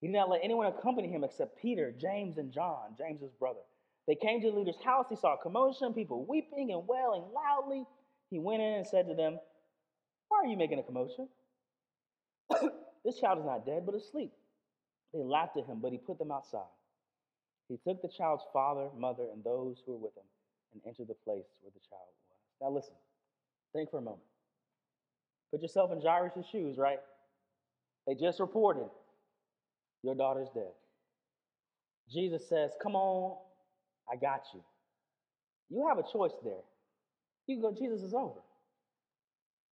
He 0.01 0.07
did 0.07 0.13
not 0.13 0.29
let 0.29 0.41
anyone 0.43 0.67
accompany 0.67 1.09
him 1.09 1.23
except 1.23 1.61
Peter, 1.61 1.93
James, 1.99 2.37
and 2.37 2.51
John, 2.51 2.95
James's 2.97 3.31
brother. 3.39 3.61
They 4.07 4.15
came 4.15 4.41
to 4.41 4.51
the 4.51 4.57
leader's 4.57 4.81
house. 4.83 5.07
He 5.09 5.15
saw 5.15 5.35
a 5.35 5.37
commotion, 5.37 5.93
people 5.93 6.25
weeping 6.25 6.71
and 6.71 6.87
wailing 6.87 7.23
loudly. 7.35 7.83
He 8.29 8.39
went 8.39 8.61
in 8.61 8.73
and 8.75 8.87
said 8.87 9.07
to 9.07 9.15
them, 9.15 9.39
Why 10.29 10.39
are 10.43 10.47
you 10.47 10.57
making 10.57 10.79
a 10.79 10.83
commotion? 10.83 11.27
this 13.05 13.19
child 13.19 13.39
is 13.39 13.45
not 13.45 13.65
dead, 13.65 13.85
but 13.85 13.95
asleep. 13.95 14.31
They 15.13 15.19
laughed 15.23 15.57
at 15.57 15.65
him, 15.65 15.79
but 15.81 15.91
he 15.91 15.97
put 15.97 16.19
them 16.19 16.31
outside. 16.31 16.71
He 17.69 17.77
took 17.85 18.01
the 18.01 18.09
child's 18.09 18.43
father, 18.53 18.89
mother, 18.97 19.25
and 19.33 19.43
those 19.43 19.81
who 19.85 19.93
were 19.93 19.99
with 19.99 20.17
him 20.17 20.23
and 20.73 20.81
entered 20.87 21.07
the 21.07 21.15
place 21.25 21.45
where 21.61 21.71
the 21.73 21.81
child 21.89 22.07
was. 22.29 22.37
Now, 22.61 22.69
listen, 22.75 22.95
think 23.73 23.91
for 23.91 23.97
a 23.97 24.01
moment. 24.01 24.23
Put 25.51 25.61
yourself 25.61 25.91
in 25.91 26.01
Jairus' 26.01 26.45
shoes, 26.51 26.77
right? 26.77 26.99
They 28.05 28.15
just 28.15 28.39
reported, 28.39 28.89
Your 30.03 30.15
daughter's 30.15 30.49
dead. 30.53 30.71
Jesus 32.09 32.47
says, 32.47 32.71
Come 32.81 32.95
on, 32.95 33.37
I 34.11 34.15
got 34.15 34.43
you. 34.53 34.61
You 35.69 35.87
have 35.87 35.97
a 35.97 36.03
choice 36.03 36.33
there. 36.43 36.63
You 37.47 37.55
can 37.55 37.61
go, 37.61 37.71
Jesus 37.77 38.01
is 38.03 38.13
over. 38.13 38.41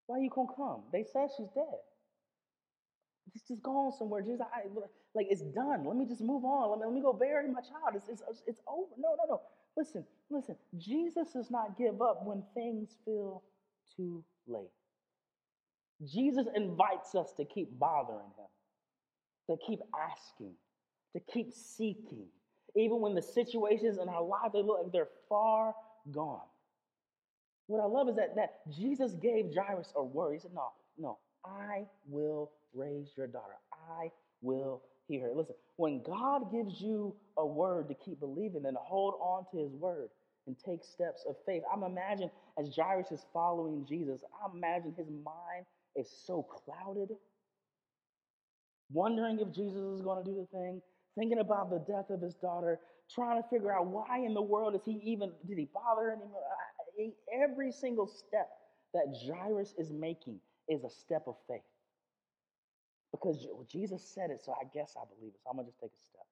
Why 0.07 0.19
you 0.19 0.29
gonna 0.29 0.49
come? 0.55 0.83
They 0.91 1.03
said 1.03 1.29
she's 1.35 1.49
dead. 1.55 1.79
Just, 3.33 3.47
just 3.47 3.63
go 3.63 3.87
on 3.87 3.91
somewhere. 3.93 4.21
Jesus, 4.21 4.41
I, 4.41 4.67
like 5.15 5.27
it's 5.29 5.41
done. 5.41 5.85
Let 5.85 5.97
me 5.97 6.05
just 6.05 6.21
move 6.21 6.45
on. 6.45 6.71
Let 6.71 6.79
me, 6.79 6.85
let 6.85 6.95
me 6.95 7.01
go 7.01 7.13
bury 7.13 7.49
my 7.49 7.61
child. 7.61 7.95
It's, 7.95 8.09
it's, 8.09 8.21
it's 8.47 8.61
over. 8.67 8.91
No, 8.97 9.15
no, 9.17 9.35
no. 9.35 9.41
Listen, 9.77 10.05
listen. 10.29 10.55
Jesus 10.77 11.33
does 11.33 11.51
not 11.51 11.77
give 11.77 12.01
up 12.01 12.25
when 12.25 12.43
things 12.53 12.97
feel 13.05 13.43
too 13.95 14.23
late. 14.47 14.71
Jesus 16.05 16.47
invites 16.55 17.15
us 17.15 17.33
to 17.37 17.45
keep 17.45 17.79
bothering 17.79 18.19
him, 18.37 18.47
to 19.49 19.57
keep 19.65 19.79
asking, 20.11 20.53
to 21.13 21.21
keep 21.31 21.53
seeking, 21.53 22.27
even 22.75 23.01
when 23.01 23.15
the 23.15 23.21
situations 23.21 23.97
in 24.01 24.09
our 24.09 24.23
life 24.23 24.51
they 24.53 24.61
look 24.63 24.83
like 24.83 24.91
they're 24.91 25.09
far 25.29 25.73
gone. 26.11 26.41
What 27.67 27.81
I 27.81 27.85
love 27.87 28.09
is 28.09 28.15
that, 28.17 28.35
that 28.35 28.61
Jesus 28.71 29.13
gave 29.13 29.53
Jairus 29.55 29.91
a 29.95 30.03
word. 30.03 30.33
He 30.33 30.39
said, 30.39 30.53
No, 30.53 30.69
no, 30.97 31.17
I 31.45 31.85
will 32.07 32.51
raise 32.73 33.07
your 33.17 33.27
daughter. 33.27 33.55
I 33.73 34.11
will 34.41 34.83
hear 35.07 35.21
her. 35.23 35.33
Listen, 35.33 35.55
when 35.77 36.03
God 36.03 36.51
gives 36.51 36.79
you 36.81 37.15
a 37.37 37.45
word 37.45 37.87
to 37.89 37.95
keep 37.95 38.19
believing, 38.19 38.63
then 38.63 38.75
hold 38.79 39.15
on 39.19 39.45
to 39.51 39.63
his 39.63 39.73
word 39.73 40.09
and 40.47 40.55
take 40.59 40.83
steps 40.83 41.25
of 41.27 41.35
faith. 41.45 41.63
I'm 41.73 41.83
imagine 41.83 42.29
as 42.59 42.75
Jairus 42.75 43.11
is 43.11 43.25
following 43.33 43.85
Jesus, 43.87 44.21
I 44.43 44.55
imagine 44.55 44.93
his 44.95 45.09
mind 45.09 45.65
is 45.95 46.09
so 46.27 46.43
clouded, 46.43 47.09
wondering 48.91 49.39
if 49.39 49.51
Jesus 49.51 49.81
is 49.81 50.01
going 50.01 50.23
to 50.23 50.29
do 50.29 50.37
the 50.37 50.57
thing, 50.57 50.81
thinking 51.17 51.39
about 51.39 51.69
the 51.69 51.79
death 51.79 52.09
of 52.09 52.21
his 52.21 52.33
daughter, 52.35 52.79
trying 53.13 53.41
to 53.41 53.47
figure 53.49 53.71
out 53.71 53.87
why 53.87 54.19
in 54.25 54.33
the 54.33 54.41
world 54.41 54.75
is 54.75 54.81
he 54.85 54.99
even, 55.03 55.31
did 55.47 55.57
he 55.57 55.69
bother 55.73 56.11
anymore? 56.11 56.41
Every 57.33 57.71
single 57.71 58.07
step 58.07 58.49
that 58.93 59.05
Jairus 59.25 59.73
is 59.77 59.91
making 59.91 60.39
is 60.69 60.83
a 60.83 60.89
step 60.89 61.23
of 61.27 61.35
faith. 61.47 61.61
Because 63.11 63.47
Jesus 63.71 64.03
said 64.03 64.29
it, 64.29 64.43
so 64.43 64.53
I 64.53 64.65
guess 64.73 64.95
I 64.97 65.03
believe 65.15 65.33
it. 65.33 65.39
So 65.43 65.49
I'm 65.49 65.57
going 65.57 65.65
to 65.65 65.71
just 65.71 65.79
take 65.79 65.91
a 65.91 66.03
step. 66.03 66.25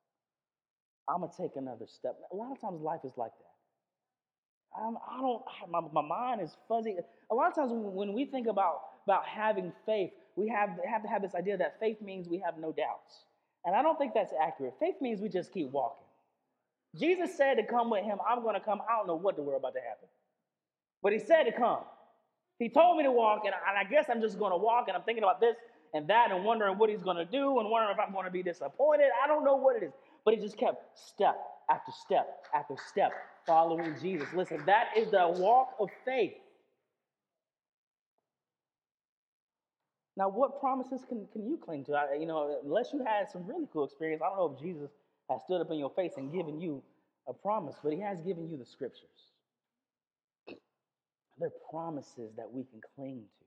I'm 1.07 1.19
going 1.19 1.31
to 1.31 1.37
take 1.41 1.55
another 1.55 1.85
step. 1.87 2.17
A 2.31 2.35
lot 2.35 2.51
of 2.51 2.59
times 2.59 2.81
life 2.81 3.01
is 3.03 3.13
like 3.17 3.31
that. 3.31 4.81
I'm, 4.81 4.97
I 4.97 5.21
don't, 5.21 5.43
my, 5.69 5.81
my 5.93 6.07
mind 6.07 6.41
is 6.41 6.55
fuzzy. 6.67 6.97
A 7.31 7.35
lot 7.35 7.49
of 7.49 7.55
times 7.55 7.71
when 7.73 8.13
we 8.13 8.25
think 8.25 8.47
about, 8.47 8.81
about 9.05 9.25
having 9.25 9.71
faith, 9.85 10.11
we 10.35 10.47
have, 10.49 10.69
have 10.89 11.03
to 11.03 11.09
have 11.09 11.21
this 11.21 11.35
idea 11.35 11.57
that 11.57 11.79
faith 11.79 12.01
means 12.01 12.27
we 12.27 12.39
have 12.39 12.57
no 12.57 12.71
doubts. 12.71 13.25
And 13.65 13.75
I 13.75 13.81
don't 13.81 13.97
think 13.97 14.13
that's 14.13 14.33
accurate. 14.41 14.73
Faith 14.79 14.95
means 15.01 15.21
we 15.21 15.29
just 15.29 15.53
keep 15.53 15.71
walking. 15.71 16.05
Jesus 16.95 17.35
said 17.35 17.55
to 17.55 17.63
come 17.63 17.89
with 17.89 18.03
him, 18.03 18.17
I'm 18.27 18.43
going 18.43 18.55
to 18.55 18.59
come. 18.59 18.81
I 18.89 18.97
don't 18.97 19.07
know 19.07 19.15
what 19.15 19.35
the 19.35 19.41
world 19.41 19.61
about 19.61 19.73
to 19.73 19.79
happen. 19.79 20.07
But 21.01 21.13
he 21.13 21.19
said 21.19 21.43
to 21.43 21.51
come. 21.51 21.79
He 22.59 22.69
told 22.69 22.97
me 22.97 23.03
to 23.03 23.11
walk, 23.11 23.43
and 23.45 23.53
I, 23.53 23.83
guess 23.83 24.05
I'm 24.09 24.21
just 24.21 24.37
going 24.37 24.51
to 24.51 24.57
walk, 24.57 24.85
and 24.87 24.95
I'm 24.95 25.03
thinking 25.03 25.23
about 25.23 25.41
this 25.41 25.55
and 25.93 26.07
that 26.07 26.31
and 26.31 26.43
wondering 26.43 26.77
what 26.77 26.89
he's 26.89 27.01
going 27.01 27.17
to 27.17 27.25
do 27.25 27.59
and 27.59 27.69
wondering 27.69 27.93
if 27.93 27.99
I'm 27.99 28.13
going 28.13 28.25
to 28.25 28.31
be 28.31 28.43
disappointed. 28.43 29.07
I 29.23 29.27
don't 29.27 29.43
know 29.43 29.55
what 29.55 29.75
it 29.75 29.83
is. 29.83 29.91
But 30.23 30.35
he 30.35 30.39
just 30.39 30.57
kept 30.57 30.97
step 30.97 31.35
after 31.69 31.91
step 31.91 32.45
after 32.55 32.75
step 32.89 33.11
following 33.45 33.95
Jesus. 34.01 34.27
Listen, 34.33 34.61
that 34.65 34.89
is 34.97 35.11
the 35.11 35.27
walk 35.27 35.73
of 35.79 35.89
faith. 36.05 36.33
Now, 40.15 40.29
what 40.29 40.59
promises 40.59 41.01
can, 41.07 41.27
can 41.33 41.45
you 41.45 41.57
cling 41.57 41.85
to? 41.85 41.93
I, 41.93 42.15
you 42.19 42.25
know, 42.25 42.59
unless 42.63 42.91
you 42.93 43.03
had 43.03 43.29
some 43.29 43.45
really 43.47 43.67
cool 43.71 43.83
experience, 43.83 44.21
I 44.23 44.29
don't 44.29 44.37
know 44.37 44.55
if 44.55 44.61
Jesus 44.61 44.91
has 45.29 45.41
stood 45.43 45.61
up 45.61 45.71
in 45.71 45.77
your 45.79 45.89
face 45.89 46.13
and 46.17 46.31
given 46.31 46.61
you 46.61 46.83
a 47.27 47.33
promise, 47.33 47.75
but 47.83 47.93
he 47.93 47.99
has 48.01 48.21
given 48.21 48.47
you 48.47 48.57
the 48.57 48.65
scriptures. 48.65 49.31
They're 51.39 51.49
promises 51.71 52.31
that 52.37 52.51
we 52.51 52.63
can 52.63 52.79
cling 52.95 53.23
to, 53.39 53.45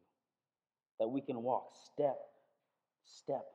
that 1.00 1.08
we 1.08 1.20
can 1.20 1.42
walk 1.42 1.70
step, 1.92 2.18
step, 3.04 3.46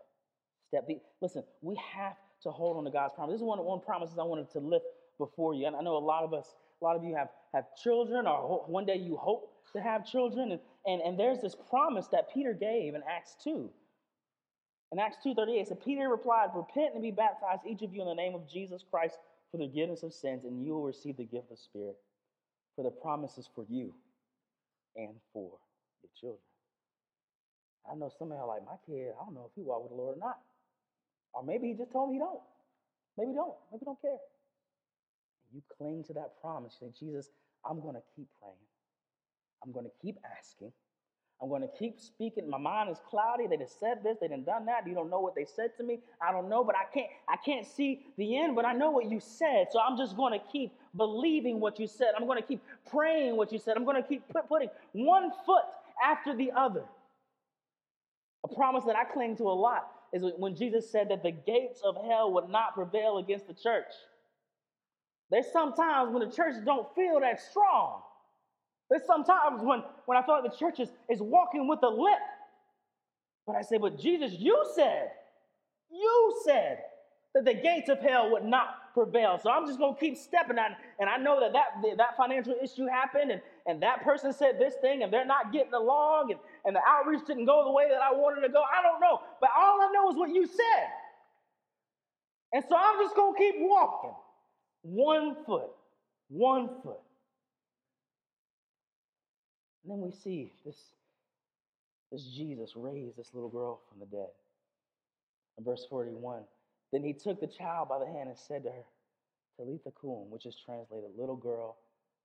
step. 0.68 0.88
Listen, 1.22 1.44
we 1.62 1.76
have 1.94 2.16
to 2.44 2.50
hold 2.50 2.78
on 2.78 2.86
to 2.86 2.92
God's 2.92 3.14
promise. 3.14 3.34
This 3.34 3.42
is 3.42 3.46
one, 3.46 3.60
of 3.60 3.66
one 3.66 3.82
promises 3.82 4.18
I 4.18 4.24
wanted 4.24 4.50
to 4.52 4.60
lift 4.60 4.86
before 5.18 5.54
you. 5.54 5.68
And 5.68 5.76
I 5.76 5.82
know 5.82 5.98
a 5.98 6.00
lot 6.00 6.24
of 6.24 6.34
us, 6.34 6.56
a 6.82 6.86
lot 6.86 6.96
of 6.96 7.04
you 7.04 7.14
have, 7.16 7.28
have 7.54 7.66
children, 7.76 8.26
or 8.26 8.64
one 8.68 8.86
day 8.86 8.96
you 8.96 9.18
hope 9.18 9.52
to 9.74 9.82
have 9.82 10.06
children. 10.06 10.54
And, 10.54 10.62
and, 10.86 11.02
and 11.02 11.20
there's 11.20 11.40
this 11.40 11.56
promise 11.70 12.08
that 12.08 12.34
Peter 12.34 12.54
gave 12.54 12.96
in 12.96 13.02
Acts 13.10 13.36
2. 13.44 13.70
In 14.92 15.00
Acts 15.00 15.18
2.38, 15.26 15.70
so 15.70 15.76
Peter 15.76 16.10
replied, 16.10 16.50
Repent 16.56 16.94
and 16.94 17.02
be 17.02 17.12
baptized, 17.12 17.62
each 17.70 17.82
of 17.82 17.94
you, 17.94 18.02
in 18.02 18.08
the 18.08 18.16
name 18.16 18.36
of 18.36 18.50
Jesus 18.50 18.84
Christ 18.90 19.18
for 19.52 19.58
the 19.58 19.68
forgiveness 19.68 20.04
of 20.04 20.14
sins, 20.14 20.44
and 20.46 20.66
you 20.66 20.74
will 20.74 20.84
receive 20.84 21.18
the 21.18 21.24
gift 21.24 21.52
of 21.52 21.58
the 21.58 21.62
Spirit. 21.62 21.96
For 22.76 22.84
the 22.84 22.92
promise 22.92 23.38
is 23.38 23.50
for 23.54 23.66
you 23.70 23.94
and 24.96 25.14
for 25.34 25.52
your 26.02 26.12
children. 26.20 26.42
I 27.90 27.96
know 27.96 28.12
some 28.18 28.32
of 28.32 28.38
y'all 28.38 28.48
like, 28.48 28.66
my 28.66 28.80
kid, 28.86 29.12
I 29.20 29.26
don't 29.26 29.34
know 29.34 29.50
if 29.50 29.56
he 29.56 29.64
walk 29.64 29.84
with 29.84 29.92
the 29.92 29.98
Lord 29.98 30.18
or 30.18 30.20
not. 30.20 30.40
Or 31.34 31.44
maybe 31.44 31.68
he 31.68 31.74
just 31.74 31.92
told 31.92 32.10
me 32.10 32.16
he 32.16 32.20
don't. 32.20 32.42
Maybe 33.18 33.34
don't. 33.34 33.56
Maybe 33.72 33.86
don't 33.86 34.02
care. 34.02 34.20
You 35.54 35.62
cling 35.78 36.04
to 36.06 36.14
that 36.14 36.40
promise. 36.42 36.78
You 36.80 36.88
say, 36.88 36.94
Jesus, 36.98 37.30
I'm 37.66 37.82
going 37.82 37.96
to 37.96 38.02
keep 38.16 38.28
praying. 38.42 38.56
I'm 39.64 39.72
going 39.72 39.86
to 39.86 39.92
keep 40.02 40.18
asking. 40.38 40.72
I'm 41.42 41.50
going 41.50 41.62
to 41.62 41.70
keep 41.80 42.00
speaking. 42.00 42.48
My 42.48 42.60
mind 42.60 42.90
is 42.92 43.00
cloudy. 43.10 43.48
They 43.48 43.58
just 43.58 43.80
said 43.80 44.04
this. 44.04 44.18
They 44.22 44.28
didn't 44.28 44.46
done 44.46 44.66
that. 44.68 44.88
You 44.88 44.94
don't 44.94 45.10
know 45.10 45.20
what 45.20 45.34
they 45.34 45.46
said 45.46 45.72
to 45.78 45.84
me. 45.84 46.00
I 46.22 46.32
don't 46.32 46.50
know, 46.50 46.64
but 46.64 46.76
I 46.76 46.84
can't. 46.94 47.08
I 47.28 47.36
can't 47.44 47.66
see 47.66 48.06
the 48.18 48.38
end. 48.38 48.56
But 48.56 48.66
I 48.66 48.74
know 48.74 48.92
what 48.92 49.10
you 49.10 49.20
said. 49.20 49.68
So 49.72 49.80
I'm 49.80 49.98
just 49.98 50.16
going 50.16 50.40
to 50.40 50.46
keep 50.52 50.72
believing 50.96 51.60
what 51.60 51.80
you 51.80 51.88
said. 51.88 52.10
I'm 52.16 52.28
going 52.28 52.40
to 52.40 52.48
keep 52.48 52.62
praying 52.92 53.38
what 53.38 53.52
you 53.52 53.58
said. 53.58 53.76
I'm 53.76 53.86
going 53.86 54.02
to 54.02 54.08
keep 54.08 54.28
put, 54.30 54.48
putting 54.48 54.70
one 54.94 55.32
foot 55.46 55.64
after 56.04 56.36
the 56.36 56.52
other. 56.56 56.84
A 58.44 58.48
promise 58.48 58.84
that 58.86 58.96
I 58.96 59.04
cling 59.04 59.36
to 59.38 59.44
a 59.44 59.54
lot 59.54 59.88
is 60.14 60.24
when 60.38 60.56
Jesus 60.56 60.92
said 60.92 61.10
that 61.10 61.24
the 61.24 61.32
gates 61.32 61.82
of 61.84 61.96
hell 62.08 62.32
would 62.34 62.50
not 62.50 62.76
prevail 62.76 63.18
against 63.18 63.48
the 63.48 63.54
church. 63.54 63.92
There's 65.32 65.52
sometimes 65.52 66.12
when 66.14 66.28
the 66.28 66.36
church 66.36 66.56
don't 66.66 66.94
feel 66.94 67.20
that 67.22 67.42
strong. 67.42 68.02
There's 68.92 69.06
sometimes 69.08 69.62
when, 69.64 69.84
when 70.06 70.18
I 70.18 70.22
feel 70.22 70.42
like 70.42 70.52
the 70.52 70.58
church 70.58 70.82
is, 70.82 70.90
is 71.10 71.22
walking 71.22 71.70
with 71.70 71.80
a 71.82 71.88
limp. 71.88 72.20
But 73.48 73.56
I 73.56 73.62
say, 73.62 73.78
but 73.78 73.98
Jesus, 73.98 74.34
you 74.38 74.66
said, 74.76 75.12
you 75.90 76.42
said 76.44 76.80
that 77.34 77.46
the 77.46 77.54
gates 77.54 77.88
of 77.88 78.00
hell 78.00 78.32
would 78.32 78.44
not 78.44 78.94
prevail. 78.94 79.40
So 79.42 79.50
I'm 79.50 79.66
just 79.66 79.80
going 79.80 79.96
to 79.96 80.00
keep 80.00 80.18
stepping 80.18 80.60
on. 80.60 80.76
And 81.00 81.10
I 81.10 81.16
know 81.16 81.40
that 81.40 81.54
that, 81.54 81.98
that 81.98 82.18
financial 82.18 82.54
issue 82.62 82.86
happened 82.86 83.32
and, 83.32 83.42
and 83.66 83.82
that 83.82 84.04
person 84.04 84.34
said 84.34 84.60
this 84.60 84.74
thing 84.82 85.04
and 85.04 85.14
they're 85.14 85.26
not 85.26 85.54
getting 85.54 85.74
along 85.74 86.32
and, 86.32 86.40
and 86.66 86.76
the 86.76 86.82
outreach 86.86 87.26
didn't 87.26 87.46
go 87.46 87.64
the 87.64 87.72
way 87.72 87.86
that 87.90 88.02
I 88.02 88.12
wanted 88.12 88.42
to 88.42 88.50
go. 88.50 88.62
I 88.62 88.84
don't 88.84 89.00
know. 89.00 89.22
But 89.40 89.52
all 89.58 89.80
I 89.82 89.90
know 89.94 90.12
is 90.12 90.18
what 90.18 90.32
you 90.32 90.46
said. 90.46 90.88
And 92.52 92.64
so 92.68 92.76
I'm 92.76 93.02
just 93.02 93.16
going 93.16 93.36
to 93.36 93.40
keep 93.40 93.56
walking. 93.60 94.16
One 94.82 95.38
foot. 95.46 95.72
One 96.28 96.70
foot. 96.84 97.00
And 99.92 100.02
then 100.02 100.08
we 100.08 100.16
see 100.16 100.54
this, 100.66 100.78
this 102.14 102.24
Jesus 102.24 102.78
raise 102.78 103.14
this 103.18 103.32
little 103.34 103.50
girl 103.50 103.82
from 103.90 104.00
the 104.00 104.06
dead. 104.06 104.30
In 105.58 105.66
verse 105.66 105.86
41, 105.90 106.44
then 106.94 107.04
he 107.04 107.12
took 107.12 107.42
the 107.42 107.48
child 107.48 107.90
by 107.90 108.00
the 108.00 108.06
hand 108.06 108.30
and 108.30 108.38
said 108.38 108.64
to 108.64 108.70
her, 108.70 108.86
Talitha 109.58 109.92
kum, 110.00 110.30
which 110.30 110.46
is 110.46 110.56
translated, 110.66 111.10
little 111.18 111.36
girl, 111.36 111.76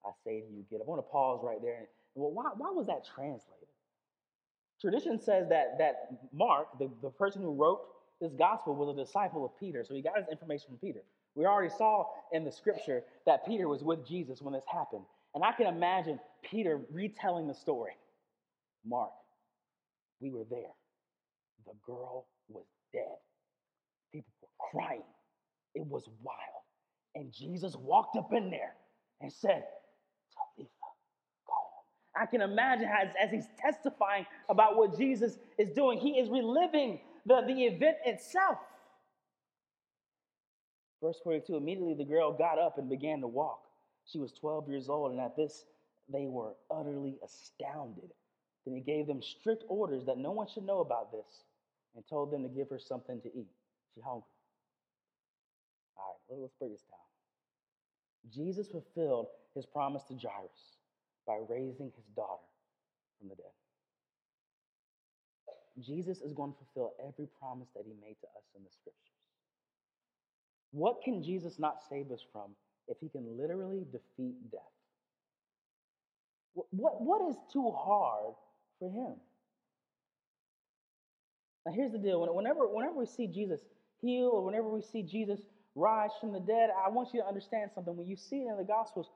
I 0.05 0.11
say 0.23 0.43
to 0.43 0.47
you, 0.47 0.65
get 0.71 0.81
up. 0.81 0.87
I 0.87 0.91
want 0.91 1.05
to 1.05 1.11
pause 1.11 1.41
right 1.43 1.61
there. 1.61 1.79
And, 1.79 1.87
well, 2.15 2.31
why, 2.31 2.51
why 2.57 2.71
was 2.71 2.87
that 2.87 3.05
translated? 3.05 3.67
Tradition 4.81 5.21
says 5.21 5.49
that, 5.49 5.77
that 5.79 6.21
Mark, 6.33 6.79
the, 6.79 6.89
the 7.03 7.11
person 7.11 7.43
who 7.43 7.53
wrote 7.53 7.81
this 8.21 8.33
gospel, 8.33 8.77
was 8.77 8.97
a 8.97 9.05
disciple 9.05 9.45
of 9.45 9.59
Peter. 9.59 9.83
So 9.83 9.93
he 9.93 10.03
got 10.03 10.17
his 10.19 10.29
information 10.31 10.69
from 10.69 10.79
Peter. 10.79 11.01
We 11.35 11.47
already 11.47 11.75
saw 11.77 12.07
in 12.33 12.45
the 12.45 12.53
scripture 12.53 13.03
that 13.27 13.45
Peter 13.45 13.67
was 13.67 13.83
with 13.83 14.07
Jesus 14.07 14.41
when 14.41 14.55
this 14.55 14.65
happened. 14.73 15.05
And 15.37 15.45
I 15.45 15.53
can 15.53 15.67
imagine 15.67 16.19
Peter 16.43 16.81
retelling 16.91 17.47
the 17.47 17.53
story. 17.53 17.93
Mark, 18.87 19.11
we 20.19 20.31
were 20.31 20.47
there. 20.49 20.73
The 21.67 21.75
girl 21.85 22.27
was 22.49 22.65
dead. 22.91 23.19
People 24.15 24.33
were 24.41 24.49
crying. 24.71 25.03
It 25.75 25.87
was 25.87 26.09
wild. 26.23 26.39
And 27.15 27.31
Jesus 27.31 27.77
walked 27.77 28.17
up 28.17 28.33
in 28.33 28.51
there 28.51 28.77
and 29.21 29.31
said, 29.31 29.65
Talitha, 30.57 30.71
I 32.19 32.25
can 32.25 32.41
imagine 32.41 32.87
as, 32.87 33.09
as 33.23 33.31
he's 33.31 33.49
testifying 33.59 34.25
about 34.49 34.79
what 34.79 34.97
Jesus 34.97 35.39
is 35.59 35.69
doing, 35.69 35.99
he 35.99 36.13
is 36.13 36.31
reliving 36.31 36.99
the, 37.27 37.43
the 37.47 37.65
event 37.65 37.97
itself. 38.07 38.57
Verse 41.03 41.21
42 41.23 41.57
immediately 41.57 41.93
the 41.93 42.07
girl 42.07 42.33
got 42.33 42.59
up 42.59 42.79
and 42.79 42.89
began 42.89 43.21
to 43.21 43.27
walk. 43.27 43.66
She 44.07 44.19
was 44.19 44.33
12 44.33 44.69
years 44.69 44.89
old, 44.89 45.13
and 45.13 45.21
at 45.21 45.37
this 45.37 45.67
they 46.09 46.27
were 46.27 46.55
utterly 46.71 47.19
astounded. 47.25 48.11
Then 48.65 48.75
he 48.75 48.81
gave 48.81 49.07
them 49.07 49.23
strict 49.23 49.65
orders 49.69 50.05
that 50.07 50.19
no 50.19 50.33
one 50.33 50.47
should 50.49 50.65
know 50.65 50.81
about 50.81 51.13
this 51.13 51.45
and 51.95 52.07
told 52.07 52.31
them 52.31 52.43
to 52.43 52.49
give 52.49 52.69
her 52.71 52.79
something 52.79 53.21
to 53.21 53.29
eat. 53.29 53.51
She 53.95 54.01
hungry. 54.01 54.29
All 55.97 56.21
right, 56.31 56.41
let's 56.41 56.55
break 56.59 56.73
this 56.73 56.83
down. 56.83 57.01
Jesus 58.33 58.69
fulfilled 58.69 59.29
his 59.55 59.67
promise 59.67 60.03
to 60.05 60.15
Jairus 60.15 60.79
by 61.27 61.39
raising 61.49 61.93
his 61.97 62.05
daughter 62.15 62.43
from 63.19 63.29
the 63.29 63.35
dead. 63.37 63.53
Jesus 65.81 66.21
is 66.23 66.33
going 66.33 66.53
to 66.53 66.59
fulfill 66.59 66.95
every 67.07 67.29
promise 67.39 67.69
that 67.75 67.85
he 67.85 67.93
made 68.01 68.17
to 68.21 68.27
us 68.37 68.45
in 68.57 68.63
the 68.63 68.71
scriptures. 68.71 69.03
What 70.73 71.03
can 71.03 71.23
Jesus 71.23 71.59
not 71.59 71.83
save 71.89 72.11
us 72.11 72.25
from 72.33 72.55
if 72.89 72.99
he 73.01 73.09
can 73.09 73.39
literally 73.39 73.85
defeat 73.93 74.51
death? 74.51 74.61
What, 76.71 77.03
what 77.03 77.31
is 77.31 77.37
too 77.53 77.71
hard 77.71 78.35
for 78.79 78.91
him? 78.91 79.17
Now, 81.67 81.73
here's 81.73 81.93
the 81.93 81.99
deal 81.99 82.21
whenever, 82.35 82.67
whenever 82.69 82.95
we 82.95 83.07
see 83.07 83.27
Jesus 83.27 83.61
heal 84.01 84.31
or 84.33 84.45
whenever 84.45 84.69
we 84.69 84.83
see 84.83 85.03
Jesus 85.03 85.41
rise 85.75 86.11
from 86.21 86.33
the 86.33 86.41
dead, 86.41 86.71
I 86.71 86.89
want 86.91 87.13
you 87.13 87.21
to 87.21 87.27
understand 87.27 87.71
something. 87.75 87.97
When 87.97 88.09
you 88.09 88.17
see 88.17 88.37
it 88.37 88.49
in 88.51 88.57
the 88.57 88.65
Gospels, 88.65 89.11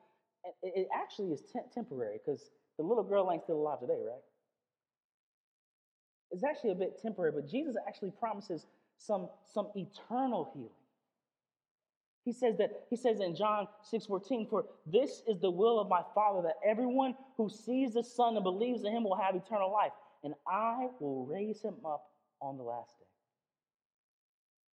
it, 0.62 0.88
actually 0.94 1.32
is 1.32 1.42
te- 1.42 1.60
temporary 1.72 2.18
because 2.24 2.50
the 2.76 2.82
little 2.84 3.04
girl 3.04 3.30
ain't 3.32 3.42
still 3.44 3.56
alive 3.56 3.80
today, 3.80 4.00
right? 4.04 4.22
It's 6.30 6.44
actually 6.44 6.70
a 6.70 6.76
bit 6.76 7.00
temporary, 7.00 7.32
but 7.32 7.48
Jesus 7.48 7.76
actually 7.86 8.12
promises 8.12 8.66
some, 8.98 9.28
some 9.52 9.68
eternal 9.74 10.50
healing. 10.54 10.70
He 12.30 12.34
says 12.34 12.58
that 12.58 12.86
he 12.88 12.94
says 12.94 13.18
in 13.18 13.34
John 13.34 13.66
6:14, 13.92 14.48
for 14.48 14.64
this 14.86 15.24
is 15.26 15.40
the 15.40 15.50
will 15.50 15.80
of 15.80 15.88
my 15.88 16.04
Father 16.14 16.42
that 16.42 16.60
everyone 16.64 17.16
who 17.36 17.48
sees 17.48 17.94
the 17.94 18.04
Son 18.04 18.36
and 18.36 18.44
believes 18.44 18.84
in 18.84 18.92
him 18.92 19.02
will 19.02 19.16
have 19.16 19.34
eternal 19.34 19.72
life, 19.72 19.90
and 20.22 20.34
I 20.46 20.90
will 21.00 21.26
raise 21.26 21.60
him 21.60 21.74
up 21.84 22.08
on 22.40 22.56
the 22.56 22.62
last 22.62 22.96
day. 23.00 23.06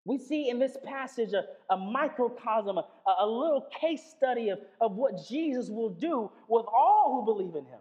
We 0.06 0.20
see 0.20 0.50
in 0.50 0.60
this 0.60 0.78
passage 0.86 1.34
a, 1.34 1.46
a 1.74 1.76
microcosm, 1.78 2.78
a, 2.78 2.86
a 3.22 3.26
little 3.26 3.68
case 3.82 4.04
study 4.16 4.50
of, 4.50 4.60
of 4.80 4.92
what 4.96 5.26
Jesus 5.28 5.68
will 5.68 5.90
do 5.90 6.30
with 6.48 6.68
all 6.68 7.26
who 7.26 7.26
believe 7.26 7.56
in 7.56 7.66
him. 7.66 7.80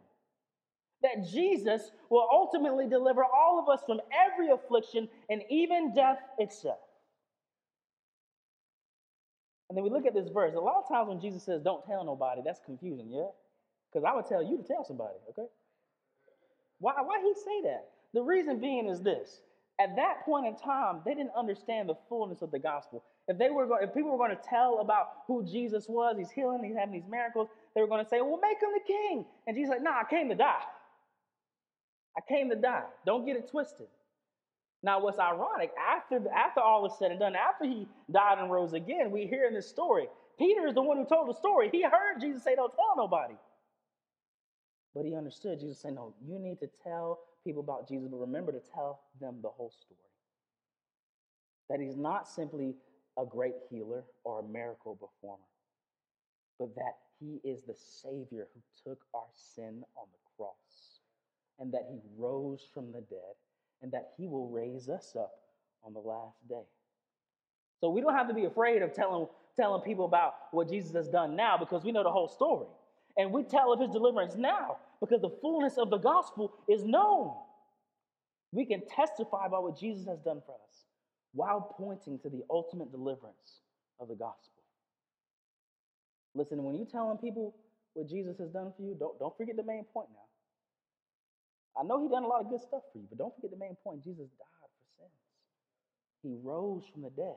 That 1.02 1.28
Jesus 1.30 1.90
will 2.08 2.26
ultimately 2.32 2.88
deliver 2.88 3.22
all 3.22 3.58
of 3.58 3.68
us 3.68 3.84
from 3.84 4.00
every 4.10 4.48
affliction 4.48 5.06
and 5.28 5.42
even 5.50 5.92
death 5.92 6.20
itself. 6.38 6.78
And 9.76 9.84
then 9.84 9.92
we 9.92 9.94
look 9.94 10.06
at 10.06 10.14
this 10.14 10.32
verse. 10.32 10.54
A 10.54 10.58
lot 10.58 10.82
of 10.82 10.88
times 10.88 11.08
when 11.08 11.20
Jesus 11.20 11.42
says, 11.42 11.60
don't 11.60 11.84
tell 11.84 12.02
nobody, 12.02 12.40
that's 12.42 12.60
confusing, 12.64 13.10
yeah? 13.10 13.28
Because 13.92 14.06
I 14.08 14.16
would 14.16 14.24
tell 14.24 14.42
you 14.42 14.56
to 14.56 14.62
tell 14.62 14.86
somebody, 14.86 15.12
okay? 15.28 15.48
Why, 16.78 16.94
why 17.02 17.20
he 17.20 17.34
say 17.34 17.60
that? 17.64 17.88
The 18.14 18.22
reason 18.22 18.58
being 18.58 18.88
is 18.88 19.02
this. 19.02 19.42
At 19.78 19.94
that 19.96 20.24
point 20.24 20.46
in 20.46 20.56
time, 20.56 21.02
they 21.04 21.12
didn't 21.12 21.32
understand 21.36 21.90
the 21.90 21.94
fullness 22.08 22.40
of 22.40 22.50
the 22.52 22.58
gospel. 22.58 23.04
If 23.28 23.36
they 23.36 23.50
were, 23.50 23.66
going, 23.66 23.86
if 23.86 23.92
people 23.92 24.12
were 24.12 24.16
going 24.16 24.34
to 24.34 24.42
tell 24.48 24.80
about 24.80 25.08
who 25.26 25.44
Jesus 25.44 25.90
was, 25.90 26.16
he's 26.16 26.30
healing, 26.30 26.64
he's 26.64 26.74
having 26.74 26.94
these 26.94 27.10
miracles, 27.10 27.48
they 27.74 27.82
were 27.82 27.86
going 27.86 28.02
to 28.02 28.08
say, 28.08 28.22
"Well, 28.22 28.40
make 28.40 28.56
him 28.62 28.70
the 28.72 28.80
king." 28.86 29.26
And 29.46 29.54
Jesus 29.54 29.74
said, 29.74 29.82
"No, 29.82 29.90
nah, 29.90 30.00
I 30.00 30.04
came 30.08 30.30
to 30.30 30.34
die. 30.34 30.62
I 32.16 32.22
came 32.26 32.48
to 32.48 32.56
die. 32.56 32.84
Don't 33.04 33.26
get 33.26 33.36
it 33.36 33.50
twisted." 33.50 33.88
Now, 34.86 35.00
what's 35.00 35.18
ironic, 35.18 35.72
after, 35.76 36.20
after 36.32 36.60
all 36.60 36.86
is 36.86 36.92
said 36.96 37.10
and 37.10 37.18
done, 37.18 37.34
after 37.34 37.64
he 37.64 37.88
died 38.08 38.38
and 38.38 38.52
rose 38.52 38.72
again, 38.72 39.10
we 39.10 39.26
hear 39.26 39.48
in 39.48 39.52
this 39.52 39.68
story, 39.68 40.06
Peter 40.38 40.64
is 40.68 40.74
the 40.74 40.82
one 40.82 40.96
who 40.96 41.04
told 41.04 41.28
the 41.28 41.34
story. 41.34 41.68
He 41.72 41.82
heard 41.82 42.20
Jesus 42.20 42.44
say, 42.44 42.54
Don't 42.54 42.72
tell 42.72 42.94
nobody. 42.96 43.34
But 44.94 45.04
he 45.04 45.16
understood 45.16 45.58
Jesus 45.58 45.80
say, 45.80 45.90
No, 45.90 46.14
you 46.24 46.38
need 46.38 46.60
to 46.60 46.68
tell 46.84 47.18
people 47.42 47.62
about 47.62 47.88
Jesus, 47.88 48.06
but 48.08 48.18
remember 48.18 48.52
to 48.52 48.60
tell 48.72 49.00
them 49.20 49.40
the 49.42 49.48
whole 49.48 49.72
story. 49.72 49.98
That 51.68 51.80
he's 51.80 51.96
not 51.96 52.28
simply 52.28 52.76
a 53.18 53.26
great 53.26 53.56
healer 53.68 54.04
or 54.22 54.38
a 54.38 54.44
miracle 54.44 54.94
performer, 54.94 55.42
but 56.60 56.76
that 56.76 56.94
he 57.18 57.40
is 57.42 57.62
the 57.62 57.74
Savior 57.74 58.46
who 58.54 58.60
took 58.88 59.00
our 59.14 59.26
sin 59.34 59.82
on 59.96 60.06
the 60.12 60.30
cross 60.36 61.00
and 61.58 61.72
that 61.72 61.88
he 61.90 61.98
rose 62.16 62.68
from 62.72 62.92
the 62.92 63.00
dead 63.00 63.34
and 63.82 63.92
that 63.92 64.10
he 64.16 64.26
will 64.26 64.48
raise 64.48 64.88
us 64.88 65.14
up 65.18 65.32
on 65.84 65.92
the 65.92 66.00
last 66.00 66.36
day. 66.48 66.64
So 67.80 67.90
we 67.90 68.00
don't 68.00 68.14
have 68.14 68.28
to 68.28 68.34
be 68.34 68.44
afraid 68.44 68.82
of 68.82 68.92
telling, 68.94 69.26
telling 69.56 69.82
people 69.82 70.04
about 70.04 70.34
what 70.50 70.68
Jesus 70.68 70.92
has 70.94 71.08
done 71.08 71.36
now 71.36 71.56
because 71.58 71.84
we 71.84 71.92
know 71.92 72.02
the 72.02 72.10
whole 72.10 72.28
story. 72.28 72.66
And 73.16 73.32
we 73.32 73.44
tell 73.44 73.72
of 73.72 73.80
his 73.80 73.90
deliverance 73.90 74.34
now 74.36 74.78
because 75.00 75.20
the 75.20 75.30
fullness 75.40 75.78
of 75.78 75.90
the 75.90 75.98
gospel 75.98 76.52
is 76.68 76.84
known. 76.84 77.34
We 78.52 78.64
can 78.64 78.82
testify 78.86 79.46
about 79.46 79.62
what 79.62 79.78
Jesus 79.78 80.06
has 80.06 80.18
done 80.20 80.42
for 80.46 80.54
us 80.68 80.84
while 81.32 81.74
pointing 81.76 82.18
to 82.20 82.30
the 82.30 82.42
ultimate 82.50 82.90
deliverance 82.90 83.60
of 84.00 84.08
the 84.08 84.14
gospel. 84.14 84.62
Listen, 86.34 86.62
when 86.62 86.74
you're 86.74 86.86
telling 86.86 87.18
people 87.18 87.54
what 87.94 88.08
Jesus 88.08 88.38
has 88.38 88.50
done 88.50 88.72
for 88.76 88.82
you, 88.82 88.96
don't, 88.98 89.18
don't 89.18 89.36
forget 89.36 89.56
the 89.56 89.62
main 89.62 89.84
point 89.84 90.08
now. 90.12 90.25
I 91.78 91.84
know 91.84 92.02
he 92.02 92.08
done 92.08 92.24
a 92.24 92.28
lot 92.28 92.40
of 92.40 92.48
good 92.48 92.60
stuff 92.60 92.82
for 92.92 92.98
you, 92.98 93.06
but 93.08 93.18
don't 93.18 93.34
forget 93.34 93.50
the 93.50 93.58
main 93.58 93.76
point. 93.84 94.02
Jesus 94.02 94.28
died 94.38 94.70
for 94.70 95.02
sins. 95.02 95.10
He 96.22 96.34
rose 96.42 96.84
from 96.92 97.02
the 97.02 97.10
dead, 97.10 97.36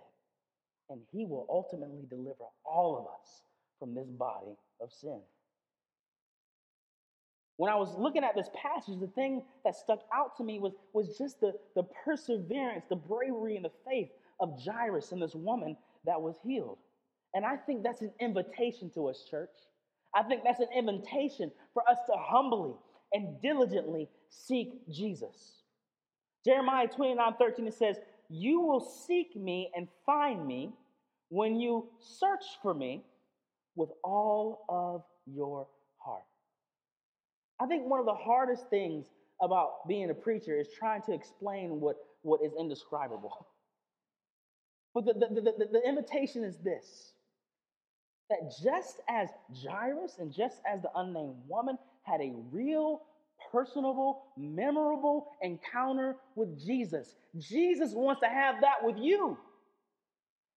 and 0.89 1.01
he 1.11 1.25
will 1.25 1.45
ultimately 1.49 2.05
deliver 2.09 2.45
all 2.63 2.97
of 2.97 3.05
us 3.19 3.41
from 3.79 3.93
this 3.93 4.07
body 4.07 4.55
of 4.81 4.91
sin. 4.91 5.19
When 7.57 7.69
I 7.69 7.75
was 7.75 7.93
looking 7.97 8.23
at 8.23 8.35
this 8.35 8.49
passage, 8.55 8.99
the 9.01 9.07
thing 9.07 9.43
that 9.65 9.75
stuck 9.75 9.99
out 10.13 10.37
to 10.37 10.43
me 10.45 10.59
was, 10.59 10.71
was 10.93 11.17
just 11.17 11.41
the, 11.41 11.53
the 11.75 11.83
perseverance, 12.05 12.85
the 12.89 12.95
bravery, 12.95 13.57
and 13.57 13.65
the 13.65 13.71
faith 13.85 14.09
of 14.39 14.57
Jairus 14.65 15.11
and 15.11 15.21
this 15.21 15.35
woman 15.35 15.75
that 16.05 16.21
was 16.21 16.37
healed. 16.41 16.77
And 17.33 17.45
I 17.45 17.57
think 17.57 17.83
that's 17.83 18.01
an 18.01 18.13
invitation 18.21 18.89
to 18.91 19.09
us, 19.09 19.25
church. 19.29 19.49
I 20.15 20.23
think 20.23 20.43
that's 20.45 20.61
an 20.61 20.69
invitation 20.73 21.51
for 21.73 21.83
us 21.89 21.97
to 22.07 22.13
humbly 22.17 22.73
and 23.13 23.41
diligently 23.41 24.07
seek 24.29 24.87
Jesus. 24.89 25.63
Jeremiah 26.45 26.87
29 26.87 27.33
13, 27.37 27.67
it 27.67 27.73
says, 27.73 27.97
You 28.29 28.61
will 28.61 28.79
seek 28.79 29.35
me 29.35 29.71
and 29.75 29.87
find 30.05 30.45
me 30.45 30.71
when 31.29 31.59
you 31.59 31.87
search 31.99 32.43
for 32.61 32.73
me 32.73 33.03
with 33.75 33.89
all 34.03 34.65
of 34.69 35.03
your 35.25 35.67
heart. 35.97 36.23
I 37.59 37.65
think 37.67 37.87
one 37.87 37.99
of 37.99 38.05
the 38.05 38.13
hardest 38.13 38.69
things 38.69 39.07
about 39.41 39.87
being 39.87 40.09
a 40.09 40.13
preacher 40.13 40.59
is 40.59 40.67
trying 40.77 41.01
to 41.03 41.13
explain 41.13 41.79
what, 41.79 41.97
what 42.21 42.41
is 42.43 42.51
indescribable. 42.57 43.47
But 44.93 45.05
the, 45.05 45.13
the, 45.13 45.41
the, 45.41 45.67
the, 45.71 45.87
invitation 45.87 46.43
is 46.43 46.57
this 46.57 47.13
that 48.29 48.53
just 48.63 49.01
as 49.09 49.29
Jairus 49.63 50.17
and 50.19 50.33
just 50.33 50.61
as 50.71 50.81
the 50.81 50.89
unnamed 50.95 51.35
woman 51.47 51.77
had 52.03 52.21
a 52.21 52.33
real 52.51 53.01
personable, 53.51 54.23
memorable 54.37 55.27
encounter 55.41 56.15
with 56.35 56.59
Jesus. 56.63 57.15
Jesus 57.37 57.91
wants 57.93 58.21
to 58.21 58.27
have 58.27 58.61
that 58.61 58.83
with 58.83 58.97
you. 58.97 59.37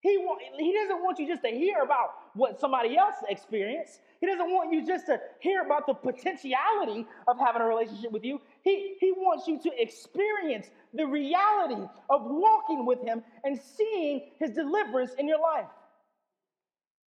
He, 0.01 0.17
want, 0.17 0.41
he 0.57 0.73
doesn't 0.73 1.03
want 1.03 1.19
you 1.19 1.27
just 1.27 1.43
to 1.43 1.49
hear 1.49 1.83
about 1.83 2.09
what 2.33 2.59
somebody 2.59 2.97
else 2.97 3.15
experienced. 3.29 3.99
He 4.19 4.25
doesn't 4.25 4.49
want 4.51 4.73
you 4.73 4.85
just 4.85 5.05
to 5.05 5.19
hear 5.39 5.61
about 5.61 5.85
the 5.85 5.93
potentiality 5.93 7.05
of 7.27 7.37
having 7.39 7.61
a 7.61 7.65
relationship 7.65 8.11
with 8.11 8.23
you. 8.23 8.41
He, 8.63 8.95
he 8.99 9.11
wants 9.11 9.47
you 9.47 9.59
to 9.61 9.71
experience 9.79 10.67
the 10.93 11.05
reality 11.05 11.81
of 12.09 12.21
walking 12.25 12.85
with 12.85 13.01
him 13.03 13.21
and 13.43 13.59
seeing 13.59 14.31
his 14.39 14.51
deliverance 14.51 15.11
in 15.19 15.27
your 15.27 15.39
life. 15.39 15.67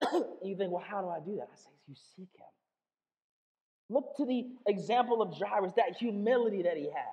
you 0.42 0.56
think, 0.56 0.72
well, 0.72 0.84
how 0.86 1.00
do 1.00 1.08
I 1.08 1.20
do 1.20 1.36
that? 1.36 1.48
I 1.52 1.56
say, 1.56 1.70
you 1.88 1.94
seek 2.16 2.28
him. 2.36 2.46
Look 3.88 4.16
to 4.16 4.24
the 4.24 4.46
example 4.66 5.20
of 5.20 5.34
Jairus, 5.34 5.72
that 5.76 5.96
humility 5.98 6.62
that 6.62 6.76
he 6.76 6.84
had. 6.84 7.12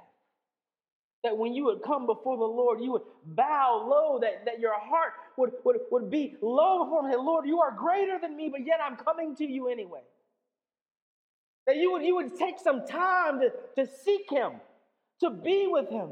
That 1.23 1.38
when 1.38 1.54
you 1.54 1.65
would 1.65 1.84
come 1.84 2.06
before 2.06 2.38
the 2.38 2.45
Lord, 2.45 2.80
you 2.80 2.93
would 2.93 3.02
bow 3.25 3.86
low, 3.89 4.19
that, 4.21 4.45
that 4.45 4.62
your 4.62 4.80
heart 4.80 5.12
would, 5.38 5.52
would, 5.65 5.78
would 5.91 6.10
be 6.10 6.38
low 6.41 6.86
before 6.86 7.10
him. 7.10 7.25
Lord, 7.25 7.45
you 7.45 7.60
are 7.60 7.71
greater 7.71 8.17
than 8.21 8.38
me, 8.38 8.47
but 8.49 8.65
yet 8.65 8.80
I'm 8.82 8.95
coming 8.95 9.36
to 9.36 9.45
you 9.45 9.67
anyway. 9.67 9.99
That 11.67 11.75
you 11.75 11.91
would, 11.91 12.04
you 12.04 12.15
would 12.15 12.38
take 12.38 12.58
some 12.58 12.88
time 12.88 13.41
to, 13.41 13.52
to 13.75 13.91
seek 14.04 14.32
him, 14.32 14.54
to 15.19 15.30
be 15.30 15.67
with 15.69 15.89
him. 15.89 16.12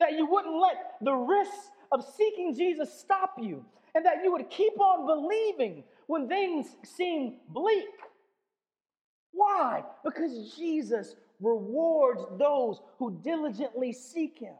That 0.00 0.12
you 0.12 0.26
wouldn't 0.26 0.54
let 0.60 0.96
the 1.00 1.14
risks 1.14 1.70
of 1.90 2.04
seeking 2.16 2.54
Jesus 2.54 2.92
stop 2.92 3.36
you. 3.40 3.64
And 3.94 4.04
that 4.04 4.22
you 4.22 4.30
would 4.32 4.50
keep 4.50 4.78
on 4.78 5.06
believing 5.06 5.82
when 6.06 6.28
things 6.28 6.66
seem 6.84 7.34
bleak. 7.48 7.84
Why? 9.32 9.82
Because 10.04 10.54
Jesus 10.56 11.14
rewards 11.40 12.22
those 12.38 12.80
who 12.98 13.18
diligently 13.22 13.92
seek 13.92 14.38
him. 14.38 14.54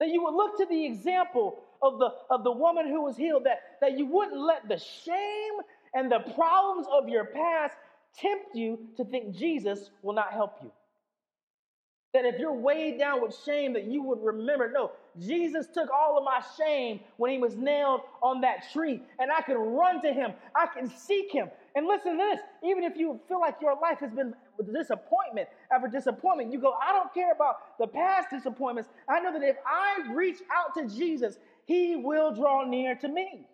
That 0.00 0.08
you 0.08 0.22
would 0.24 0.34
look 0.34 0.56
to 0.58 0.66
the 0.66 0.86
example 0.86 1.58
of 1.82 1.98
the, 1.98 2.10
of 2.30 2.44
the 2.44 2.52
woman 2.52 2.86
who 2.86 3.02
was 3.02 3.16
healed, 3.16 3.44
that, 3.44 3.60
that 3.80 3.98
you 3.98 4.06
wouldn't 4.06 4.40
let 4.40 4.68
the 4.68 4.78
shame 4.78 5.52
and 5.94 6.10
the 6.10 6.20
problems 6.34 6.86
of 6.92 7.08
your 7.08 7.26
past 7.26 7.74
tempt 8.18 8.54
you 8.54 8.78
to 8.96 9.04
think 9.04 9.34
Jesus 9.34 9.90
will 10.02 10.14
not 10.14 10.32
help 10.32 10.56
you. 10.62 10.70
That 12.16 12.24
if 12.24 12.38
you're 12.38 12.54
weighed 12.54 12.98
down 12.98 13.20
with 13.20 13.36
shame, 13.44 13.74
that 13.74 13.84
you 13.84 14.02
would 14.02 14.24
remember, 14.24 14.72
no, 14.72 14.92
Jesus 15.20 15.66
took 15.66 15.90
all 15.90 16.16
of 16.16 16.24
my 16.24 16.40
shame 16.56 17.00
when 17.18 17.30
he 17.30 17.36
was 17.36 17.56
nailed 17.56 18.00
on 18.22 18.40
that 18.40 18.72
tree, 18.72 19.02
and 19.18 19.30
I 19.30 19.42
can 19.42 19.58
run 19.58 20.00
to 20.00 20.10
him, 20.10 20.32
I 20.54 20.66
can 20.66 20.88
seek 20.88 21.30
him. 21.30 21.50
And 21.74 21.86
listen 21.86 22.12
to 22.12 22.16
this 22.16 22.40
even 22.64 22.84
if 22.84 22.96
you 22.96 23.20
feel 23.28 23.38
like 23.38 23.56
your 23.60 23.78
life 23.78 23.98
has 23.98 24.14
been 24.14 24.32
disappointment 24.72 25.46
after 25.70 25.88
disappointment, 25.88 26.50
you 26.50 26.58
go, 26.58 26.72
I 26.82 26.94
don't 26.94 27.12
care 27.12 27.32
about 27.32 27.78
the 27.78 27.86
past 27.86 28.30
disappointments. 28.30 28.88
I 29.10 29.20
know 29.20 29.30
that 29.34 29.42
if 29.42 29.56
I 29.66 30.10
reach 30.14 30.38
out 30.50 30.72
to 30.80 30.96
Jesus, 30.96 31.36
he 31.66 31.96
will 31.96 32.34
draw 32.34 32.64
near 32.64 32.94
to 32.94 33.08
me. 33.08 33.46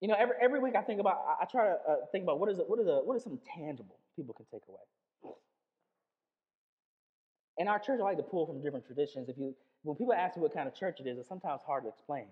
You 0.00 0.08
know, 0.08 0.16
every, 0.18 0.34
every 0.42 0.58
week 0.58 0.74
I 0.74 0.82
think 0.82 0.98
about, 0.98 1.22
I, 1.24 1.44
I 1.44 1.46
try 1.46 1.66
to 1.66 1.74
uh, 1.88 1.96
think 2.10 2.24
about 2.24 2.40
what 2.40 2.50
is, 2.50 2.58
it, 2.58 2.68
what, 2.68 2.80
is 2.80 2.88
a, 2.88 2.96
what 3.04 3.16
is 3.16 3.22
something 3.22 3.40
tangible 3.56 3.99
people 4.20 4.34
can 4.34 4.46
take 4.52 4.62
away. 4.68 4.84
In 7.56 7.68
our 7.68 7.78
church, 7.78 8.00
I 8.00 8.04
like 8.04 8.16
to 8.18 8.22
pull 8.22 8.46
from 8.46 8.62
different 8.62 8.86
traditions. 8.86 9.28
If 9.28 9.36
you, 9.38 9.54
when 9.82 9.96
people 9.96 10.12
ask 10.12 10.36
me 10.36 10.42
what 10.42 10.52
kind 10.52 10.68
of 10.68 10.74
church 10.74 11.00
it 11.00 11.06
is, 11.06 11.18
it's 11.18 11.28
sometimes 11.28 11.60
hard 11.66 11.84
to 11.84 11.88
explain. 11.88 12.26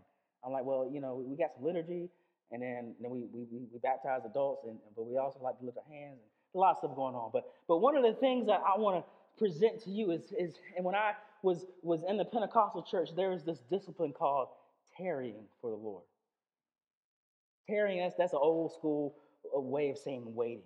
I'm 0.44 0.52
like, 0.52 0.64
well, 0.64 0.88
you 0.92 1.00
know, 1.00 1.24
we 1.26 1.36
got 1.36 1.50
some 1.54 1.64
liturgy, 1.64 2.08
and 2.52 2.62
then, 2.62 2.94
then 3.00 3.10
we, 3.10 3.26
we, 3.32 3.46
we 3.50 3.78
baptize 3.82 4.22
adults, 4.24 4.64
and, 4.66 4.78
but 4.96 5.04
we 5.06 5.16
also 5.16 5.40
like 5.42 5.58
to 5.58 5.64
lift 5.64 5.78
our 5.78 5.88
hands, 5.92 6.18
and 6.20 6.28
a 6.54 6.58
lot 6.58 6.72
of 6.72 6.78
stuff 6.78 6.94
going 6.94 7.14
on. 7.14 7.30
But, 7.32 7.44
but 7.66 7.78
one 7.78 7.96
of 7.96 8.02
the 8.02 8.12
things 8.12 8.46
that 8.46 8.60
I 8.64 8.78
want 8.78 9.04
to 9.04 9.10
present 9.38 9.82
to 9.84 9.90
you 9.90 10.10
is, 10.10 10.32
is 10.38 10.54
and 10.76 10.84
when 10.84 10.94
I 10.94 11.12
was, 11.42 11.66
was 11.82 12.02
in 12.08 12.16
the 12.16 12.24
Pentecostal 12.24 12.82
church, 12.82 13.10
there 13.16 13.30
was 13.30 13.44
this 13.44 13.60
discipline 13.70 14.12
called 14.12 14.48
tarrying 14.96 15.44
for 15.60 15.70
the 15.70 15.76
Lord. 15.76 16.04
Tarrying, 17.68 18.00
that's, 18.00 18.14
that's 18.16 18.32
an 18.32 18.40
old 18.42 18.72
school 18.72 19.14
uh, 19.54 19.60
way 19.60 19.90
of 19.90 19.98
saying 19.98 20.22
waiting. 20.34 20.62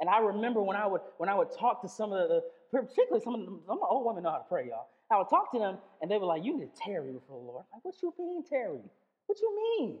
And 0.00 0.08
I 0.08 0.18
remember 0.20 0.62
when 0.62 0.76
I 0.76 0.86
would 0.86 1.00
when 1.18 1.28
I 1.28 1.34
would 1.34 1.50
talk 1.52 1.82
to 1.82 1.88
some 1.88 2.12
of 2.12 2.28
the, 2.28 2.42
particularly 2.70 3.22
some 3.24 3.34
of 3.34 3.40
the, 3.40 3.60
some 3.66 3.80
old 3.88 4.06
women 4.06 4.22
know 4.22 4.30
how 4.30 4.38
to 4.38 4.44
pray, 4.48 4.68
y'all. 4.68 4.88
I 5.10 5.18
would 5.18 5.28
talk 5.28 5.50
to 5.52 5.58
them, 5.58 5.78
and 6.02 6.10
they 6.10 6.18
were 6.18 6.26
like, 6.26 6.44
"You 6.44 6.58
need 6.58 6.74
to 6.74 6.80
tarry 6.80 7.12
before 7.12 7.38
the 7.40 7.44
Lord." 7.46 7.64
I'm 7.72 7.78
like, 7.78 7.84
what 7.84 7.94
you 8.02 8.12
mean 8.18 8.44
tarry? 8.44 8.80
What 9.26 9.40
you 9.40 9.56
mean? 9.80 9.98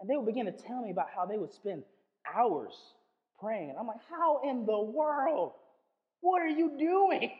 And 0.00 0.10
they 0.10 0.16
would 0.16 0.26
begin 0.26 0.46
to 0.46 0.52
tell 0.52 0.82
me 0.82 0.90
about 0.90 1.06
how 1.14 1.26
they 1.26 1.38
would 1.38 1.52
spend 1.52 1.84
hours 2.34 2.74
praying. 3.40 3.70
And 3.70 3.78
I'm 3.78 3.86
like, 3.86 4.00
how 4.10 4.40
in 4.44 4.66
the 4.66 4.78
world? 4.78 5.52
What 6.20 6.42
are 6.42 6.48
you 6.48 6.76
doing? 6.78 7.30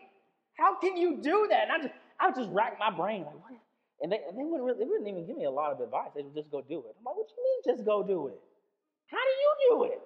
How 0.58 0.78
can 0.78 0.96
you 0.96 1.18
do 1.20 1.48
that? 1.50 1.64
And 1.68 1.72
I 1.72 1.78
just 1.78 1.94
I 2.18 2.26
would 2.26 2.36
just 2.36 2.50
rack 2.50 2.78
my 2.78 2.90
brain 2.90 3.24
like, 3.24 3.34
what? 3.42 3.60
And 4.00 4.12
they, 4.12 4.20
and 4.28 4.38
they 4.38 4.44
wouldn't 4.44 4.64
really, 4.64 4.78
they 4.78 4.84
wouldn't 4.84 5.08
even 5.08 5.26
give 5.26 5.36
me 5.36 5.44
a 5.44 5.50
lot 5.50 5.72
of 5.72 5.80
advice. 5.80 6.10
They 6.14 6.22
would 6.22 6.34
just 6.34 6.50
go 6.50 6.62
do 6.62 6.78
it. 6.80 6.94
I'm 6.98 7.04
like, 7.04 7.16
what 7.16 7.26
you 7.28 7.42
mean 7.44 7.76
just 7.76 7.84
go 7.86 8.02
do 8.02 8.28
it? 8.28 8.40
How 9.10 9.18
do 9.18 9.30
you 9.30 9.52
do 9.70 9.84
it? 9.92 10.00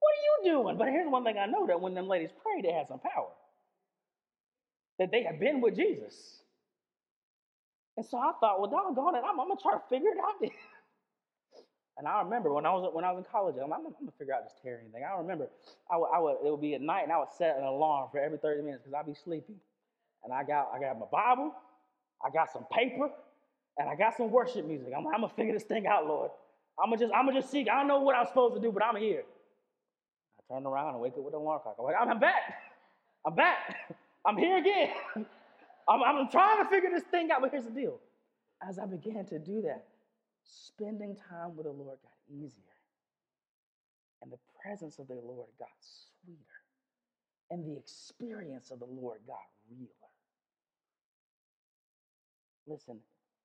What 0.00 0.12
are 0.12 0.22
you 0.48 0.52
doing? 0.52 0.78
But 0.78 0.88
here's 0.88 1.08
one 1.08 1.24
thing 1.24 1.38
I 1.38 1.46
know 1.46 1.66
that 1.66 1.80
when 1.80 1.94
them 1.94 2.08
ladies 2.08 2.30
prayed, 2.42 2.64
they 2.64 2.72
had 2.72 2.88
some 2.88 3.00
power. 3.00 3.28
That 4.98 5.10
they 5.10 5.22
had 5.22 5.40
been 5.40 5.60
with 5.60 5.76
Jesus. 5.76 6.40
And 7.96 8.06
so 8.06 8.18
I 8.18 8.32
thought, 8.40 8.60
well, 8.60 8.70
doggone 8.70 9.14
it, 9.16 9.22
I'm, 9.24 9.38
I'm 9.40 9.48
gonna 9.48 9.60
try 9.60 9.74
to 9.74 9.82
figure 9.90 10.10
it 10.10 10.18
out. 10.18 10.40
and 11.98 12.08
I 12.08 12.22
remember 12.22 12.52
when 12.52 12.64
I 12.64 12.72
was 12.72 12.90
when 12.94 13.04
I 13.04 13.12
was 13.12 13.18
in 13.18 13.30
college, 13.30 13.56
I'm, 13.56 13.72
I'm, 13.72 13.86
I'm 13.86 13.92
gonna 13.92 14.12
figure 14.18 14.34
out 14.34 14.44
this 14.44 14.54
tarrying 14.62 14.90
thing. 14.90 15.02
I 15.04 15.18
remember 15.18 15.48
I 15.90 15.96
would, 15.98 16.08
I 16.14 16.18
would 16.18 16.36
it 16.46 16.50
would 16.50 16.60
be 16.62 16.74
at 16.74 16.80
night, 16.80 17.02
and 17.04 17.12
I 17.12 17.18
would 17.18 17.28
set 17.36 17.58
an 17.58 17.64
alarm 17.64 18.08
for 18.10 18.18
every 18.20 18.38
30 18.38 18.62
minutes 18.62 18.82
because 18.84 18.94
I'd 18.98 19.06
be 19.06 19.14
sleepy. 19.14 19.56
And 20.24 20.32
I 20.32 20.44
got 20.44 20.70
I 20.74 20.80
got 20.80 20.98
my 20.98 21.06
Bible, 21.12 21.52
I 22.24 22.30
got 22.30 22.50
some 22.52 22.64
paper, 22.72 23.10
and 23.78 23.88
I 23.88 23.96
got 23.96 24.16
some 24.16 24.30
worship 24.30 24.66
music. 24.66 24.88
I'm, 24.96 25.06
I'm 25.08 25.20
gonna 25.20 25.28
figure 25.28 25.52
this 25.52 25.64
thing 25.64 25.86
out, 25.86 26.06
Lord. 26.06 26.30
I'm 26.82 26.90
gonna 26.90 27.00
just 27.00 27.12
I'm 27.14 27.26
gonna 27.26 27.40
just 27.40 27.50
seek. 27.52 27.68
I 27.68 27.76
don't 27.78 27.88
know 27.88 28.00
what 28.00 28.16
I'm 28.16 28.26
supposed 28.26 28.54
to 28.54 28.60
do, 28.60 28.72
but 28.72 28.82
I'm 28.82 28.96
here 28.96 29.24
turn 30.50 30.66
around 30.66 30.94
and 30.94 31.00
wake 31.00 31.14
up 31.14 31.24
with 31.24 31.34
an 31.34 31.40
alarm 31.40 31.60
clock. 31.62 31.76
I'm 31.78 31.84
like, 31.84 31.96
I'm 32.00 32.18
back. 32.18 32.54
I'm 33.26 33.34
back. 33.34 33.76
I'm 34.26 34.36
here 34.36 34.58
again. 34.58 34.90
I'm, 35.88 36.02
I'm 36.02 36.28
trying 36.30 36.62
to 36.62 36.70
figure 36.70 36.90
this 36.92 37.04
thing 37.10 37.30
out, 37.30 37.40
but 37.40 37.50
here's 37.50 37.64
the 37.64 37.70
deal. 37.70 38.00
As 38.68 38.78
I 38.78 38.86
began 38.86 39.24
to 39.26 39.38
do 39.38 39.62
that, 39.62 39.86
spending 40.44 41.16
time 41.30 41.56
with 41.56 41.66
the 41.66 41.72
Lord 41.72 41.98
got 42.02 42.12
easier. 42.28 42.64
And 44.22 44.30
the 44.30 44.38
presence 44.62 44.98
of 44.98 45.08
the 45.08 45.14
Lord 45.14 45.48
got 45.58 45.68
sweeter. 45.80 46.38
And 47.50 47.64
the 47.64 47.78
experience 47.78 48.70
of 48.70 48.78
the 48.80 48.86
Lord 48.86 49.20
got 49.26 49.38
realer. 49.70 49.88
Listen, 52.66 52.98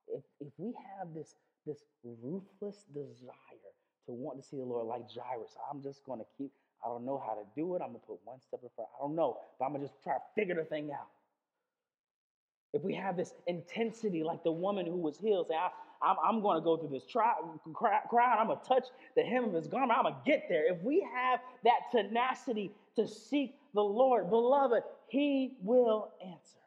if, 0.08 0.24
if 0.40 0.54
we 0.58 0.74
have 1.00 1.14
this, 1.14 1.36
this 1.66 1.84
ruthless 2.04 2.86
desire 2.94 3.74
to 4.06 4.14
want 4.14 4.42
to 4.42 4.48
see 4.48 4.58
the 4.58 4.64
Lord 4.64 4.88
like 4.88 5.04
Jairus, 5.10 5.56
I'm 5.72 5.82
just 5.82 6.04
going 6.06 6.20
to 6.20 6.26
keep, 6.38 6.52
I 6.86 6.90
don't 6.90 7.06
know 7.06 7.22
how 7.26 7.34
to 7.34 7.42
do 7.56 7.76
it. 7.76 7.82
I'm 7.82 7.90
going 7.90 8.00
to 8.00 8.08
put 8.08 8.20
one 8.24 8.40
step 8.42 8.60
in 8.64 8.70
front. 8.76 8.90
I 8.98 9.04
don't 9.04 9.16
know, 9.16 9.38
but 9.58 9.66
I'm 9.66 9.72
going 9.72 9.82
to 9.82 9.88
just 9.88 10.02
try 10.04 10.14
to 10.14 10.20
figure 10.36 10.56
the 10.56 10.66
thing 10.66 10.92
out. 10.92 11.08
If 12.74 12.84
we 12.84 12.94
have 12.94 13.18
this 13.18 13.34
intensity, 13.48 14.24
like 14.24 14.44
the 14.44 14.52
woman 14.52 14.86
who 14.86 14.98
was 14.98 15.18
healed, 15.18 15.48
say, 15.48 15.56
I, 15.56 15.70
I'm, 16.02 16.18
I'm 16.24 16.42
going 16.42 16.58
to 16.58 16.64
go 16.64 16.78
through 16.78 16.90
this 16.90 17.06
tri- 17.06 17.34
crowd, 17.74 18.38
I'm 18.40 18.48
going 18.48 18.60
to 18.60 18.68
touch 18.68 18.86
the 19.16 19.24
hem 19.24 19.46
of 19.46 19.54
his 19.54 19.68
garment, 19.68 19.98
I'm 19.98 20.04
going 20.04 20.16
to 20.16 20.30
get 20.30 20.44
there. 20.50 20.72
If 20.72 20.82
we 20.84 21.08
have 21.16 21.40
that 21.64 21.92
tenacity 21.92 22.72
to 22.98 23.08
seek 23.08 23.56
the 23.74 23.82
Lord, 23.84 24.30
beloved, 24.30 24.84
he 25.08 25.54
will 25.64 26.12
answer. 26.22 26.60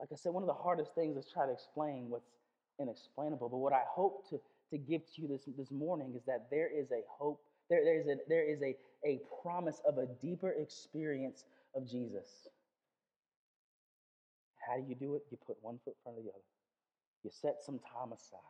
Like 0.00 0.10
I 0.12 0.16
said, 0.16 0.32
one 0.32 0.42
of 0.42 0.48
the 0.48 0.54
hardest 0.54 0.94
things 0.94 1.16
is 1.16 1.30
try 1.32 1.46
to 1.46 1.52
explain 1.52 2.08
what's 2.08 2.30
inexplainable. 2.80 3.48
But 3.48 3.58
what 3.58 3.72
I 3.72 3.82
hope 3.86 4.28
to 4.30 4.40
to 4.70 4.78
give 4.78 5.02
to 5.14 5.22
you 5.22 5.28
this, 5.28 5.42
this 5.56 5.70
morning 5.70 6.14
is 6.16 6.22
that 6.26 6.46
there 6.50 6.68
is 6.68 6.90
a 6.92 7.02
hope, 7.08 7.40
there, 7.68 7.84
there 7.84 8.00
is, 8.00 8.06
a, 8.06 8.16
there 8.28 8.48
is 8.48 8.62
a, 8.62 8.76
a 9.06 9.20
promise 9.42 9.80
of 9.86 9.98
a 9.98 10.06
deeper 10.22 10.50
experience 10.50 11.44
of 11.74 11.88
Jesus. 11.88 12.48
How 14.66 14.76
do 14.76 14.84
you 14.88 14.94
do 14.94 15.14
it? 15.16 15.22
You 15.30 15.38
put 15.46 15.56
one 15.62 15.78
foot 15.84 15.94
in 15.98 16.02
front 16.02 16.18
of 16.18 16.24
the 16.24 16.30
other. 16.30 16.44
You 17.24 17.30
set 17.32 17.56
some 17.64 17.80
time 17.80 18.12
aside. 18.12 18.40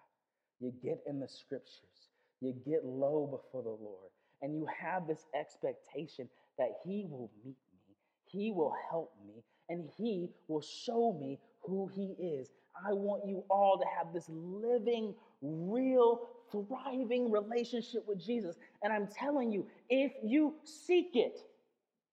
You 0.61 0.73
get 0.83 1.01
in 1.07 1.21
the 1.21 1.29
scriptures. 1.29 2.11
You 2.41 2.55
get 2.67 2.85
low 2.85 3.27
before 3.27 3.63
the 3.63 3.71
Lord. 3.71 4.11
And 4.43 4.55
you 4.55 4.67
have 4.67 5.07
this 5.07 5.25
expectation 5.39 6.29
that 6.59 6.73
He 6.85 7.07
will 7.09 7.31
meet 7.45 7.57
me, 7.73 7.97
He 8.27 8.51
will 8.53 8.75
help 8.91 9.13
me, 9.27 9.43
and 9.69 9.89
He 9.97 10.29
will 10.49 10.63
show 10.63 11.17
me 11.19 11.39
who 11.63 11.91
He 11.95 12.15
is. 12.25 12.49
I 12.75 12.93
want 12.93 13.27
you 13.27 13.45
all 13.51 13.79
to 13.79 13.85
have 13.99 14.13
this 14.13 14.27
living 14.29 15.15
real, 15.43 16.29
thriving 16.51 17.31
relationship 17.31 18.07
with 18.07 18.25
Jesus. 18.25 18.57
And 18.83 18.93
I'm 18.93 19.09
telling 19.09 19.53
you, 19.53 19.67
if 19.89 20.13
you 20.23 20.55
seek 20.65 21.11
it, 21.15 21.41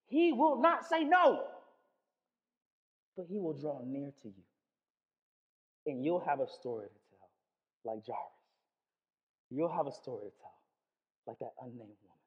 He 0.06 0.32
will 0.32 0.60
not 0.60 0.86
say 0.86 1.04
no, 1.04 1.44
but 3.16 3.26
He 3.28 3.38
will 3.38 3.54
draw 3.54 3.80
near 3.84 4.12
to 4.22 4.28
you. 4.28 4.44
And 5.86 6.04
you'll 6.04 6.24
have 6.26 6.40
a 6.40 6.48
story 6.48 6.88
to 6.88 7.16
tell, 7.16 7.94
like 7.94 8.04
Jairus. 8.06 8.20
You'll 9.50 9.74
have 9.74 9.86
a 9.86 9.92
story 9.92 10.26
to 10.26 10.32
tell, 10.40 10.54
like 11.26 11.38
that 11.38 11.52
unnamed 11.60 11.78
woman. 11.78 12.18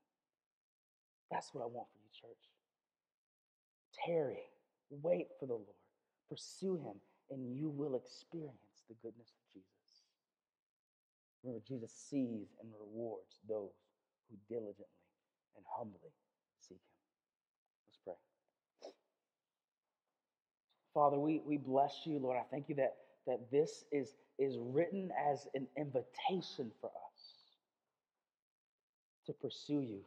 That's 1.29 1.53
what 1.53 1.61
I 1.61 1.67
want 1.67 1.87
for 1.91 1.99
you, 1.99 2.09
church. 2.19 2.49
Tarry 4.05 4.51
Wait 4.91 5.27
for 5.39 5.45
the 5.45 5.53
Lord, 5.53 5.65
pursue 6.29 6.75
Him, 6.75 6.95
and 7.31 7.55
you 7.57 7.69
will 7.69 7.95
experience 7.95 8.83
the 8.89 8.95
goodness 9.01 9.29
of 9.31 9.53
Jesus. 9.53 9.71
Remember, 11.43 11.63
Jesus 11.67 11.91
sees 11.91 12.53
and 12.61 12.69
rewards 12.79 13.39
those 13.47 13.71
who 14.29 14.37
diligently 14.47 14.85
and 15.55 15.65
humbly 15.77 16.11
seek 16.59 16.77
Him. 16.77 16.99
Let's 17.87 17.99
pray. 18.03 18.91
Father, 20.93 21.17
we, 21.17 21.41
we 21.45 21.57
bless 21.57 22.01
you, 22.05 22.19
Lord. 22.19 22.37
I 22.37 22.43
thank 22.51 22.69
you 22.69 22.75
that, 22.75 22.95
that 23.25 23.49
this 23.49 23.85
is, 23.91 24.15
is 24.37 24.57
written 24.59 25.09
as 25.31 25.47
an 25.55 25.67
invitation 25.77 26.71
for 26.79 26.87
us 26.87 27.23
to 29.25 29.33
pursue 29.33 29.81
you, 29.81 30.01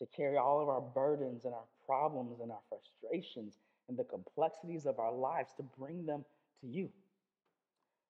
to 0.00 0.06
carry 0.14 0.36
all 0.36 0.60
of 0.60 0.68
our 0.68 0.80
burdens 0.80 1.44
and 1.44 1.54
our 1.54 1.68
problems 1.86 2.40
and 2.40 2.50
our 2.50 2.60
frustrations 2.68 3.58
and 3.90 3.98
the 3.98 4.04
complexities 4.04 4.86
of 4.86 5.00
our 5.00 5.12
lives, 5.12 5.50
to 5.56 5.64
bring 5.76 6.06
them 6.06 6.24
to 6.60 6.68
you. 6.68 6.88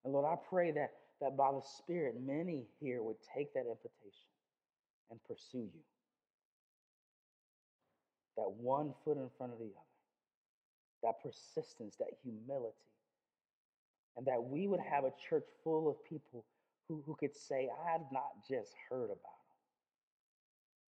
And 0.05 0.12
Lord, 0.12 0.26
I 0.26 0.37
pray 0.49 0.70
that, 0.72 0.91
that 1.22 1.39
by 1.39 1.51
the 1.53 1.62
Spirit, 1.78 2.16
many 2.20 2.66
here 2.78 3.03
would 3.03 3.16
take 3.35 3.55
that 3.55 3.61
invitation 3.61 4.28
and 5.11 5.18
pursue 5.24 5.70
you. 5.72 5.81
That 8.37 8.51
one 8.51 8.93
foot 9.05 9.16
in 9.16 9.31
front 9.39 9.53
of 9.55 9.59
the 9.59 9.64
other 9.64 9.74
that 11.03 11.14
persistence, 11.22 11.97
that 11.97 12.11
humility, 12.22 12.76
and 14.18 14.26
that 14.26 14.43
we 14.43 14.66
would 14.66 14.81
have 14.81 15.05
a 15.05 15.12
church 15.28 15.47
full 15.64 15.89
of 15.89 15.97
people 16.05 16.45
who, 16.87 17.03
who 17.07 17.14
could 17.14 17.35
say, 17.35 17.70
I've 17.89 18.12
not 18.12 18.47
just 18.47 18.74
heard 18.91 19.07
about 19.07 19.41
him, 19.49 19.61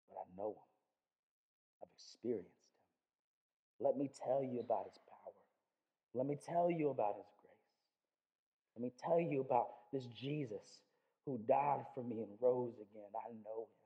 but 0.10 0.18
I 0.18 0.26
know 0.36 0.50
him. 0.50 0.70
I've 1.84 1.90
experienced. 1.96 2.59
Let 3.80 3.98
me 3.98 4.10
tell 4.24 4.44
you 4.44 4.60
about 4.60 4.86
his 4.90 5.00
power. 5.08 5.34
Let 6.14 6.28
me 6.28 6.38
tell 6.38 6.72
you 6.72 6.90
about 6.90 7.16
his 7.18 7.28
grace. 7.42 7.52
Let 8.76 8.84
me 8.84 8.92
tell 9.04 9.20
you 9.20 9.42
about 9.42 9.68
this 9.94 10.06
Jesus 10.08 10.82
who 11.26 11.40
died 11.48 11.86
for 11.96 12.04
me 12.04 12.24
and 12.24 12.32
rose 12.42 12.76
again. 12.76 13.10
I 13.16 13.32
know 13.46 13.68
him. 13.68 13.80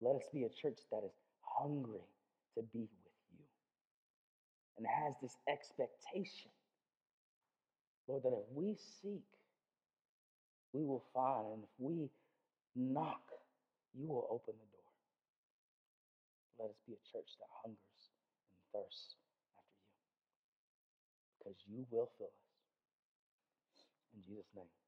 Let 0.00 0.16
us 0.16 0.28
be 0.32 0.44
a 0.44 0.50
church 0.50 0.80
that 0.92 1.02
is 1.04 1.14
hungry 1.42 2.04
to 2.56 2.62
be 2.72 2.80
with 2.80 3.14
you 3.32 3.44
and 4.78 4.86
has 4.86 5.14
this 5.22 5.36
expectation, 5.48 6.50
Lord, 8.06 8.22
that 8.24 8.32
if 8.32 8.46
we 8.52 8.76
seek, 8.76 9.24
we 10.72 10.84
will 10.84 11.04
find. 11.14 11.46
And 11.54 11.62
if 11.64 11.70
we 11.78 12.10
knock, 12.76 13.22
you 13.94 14.08
will 14.08 14.28
open 14.30 14.54
the 14.54 14.68
door. 14.76 14.92
Let 16.60 16.70
us 16.70 16.80
be 16.86 16.94
a 16.94 17.02
church 17.12 17.30
that 17.40 17.48
hungers 17.64 17.95
and 18.76 18.84
thirsts 18.84 19.16
after 21.40 21.48
you 21.48 21.54
because 21.54 21.56
you 21.68 21.86
will 21.90 22.10
fill 22.18 22.26
us. 22.26 22.32
In 24.14 24.22
Jesus' 24.26 24.50
name. 24.56 24.85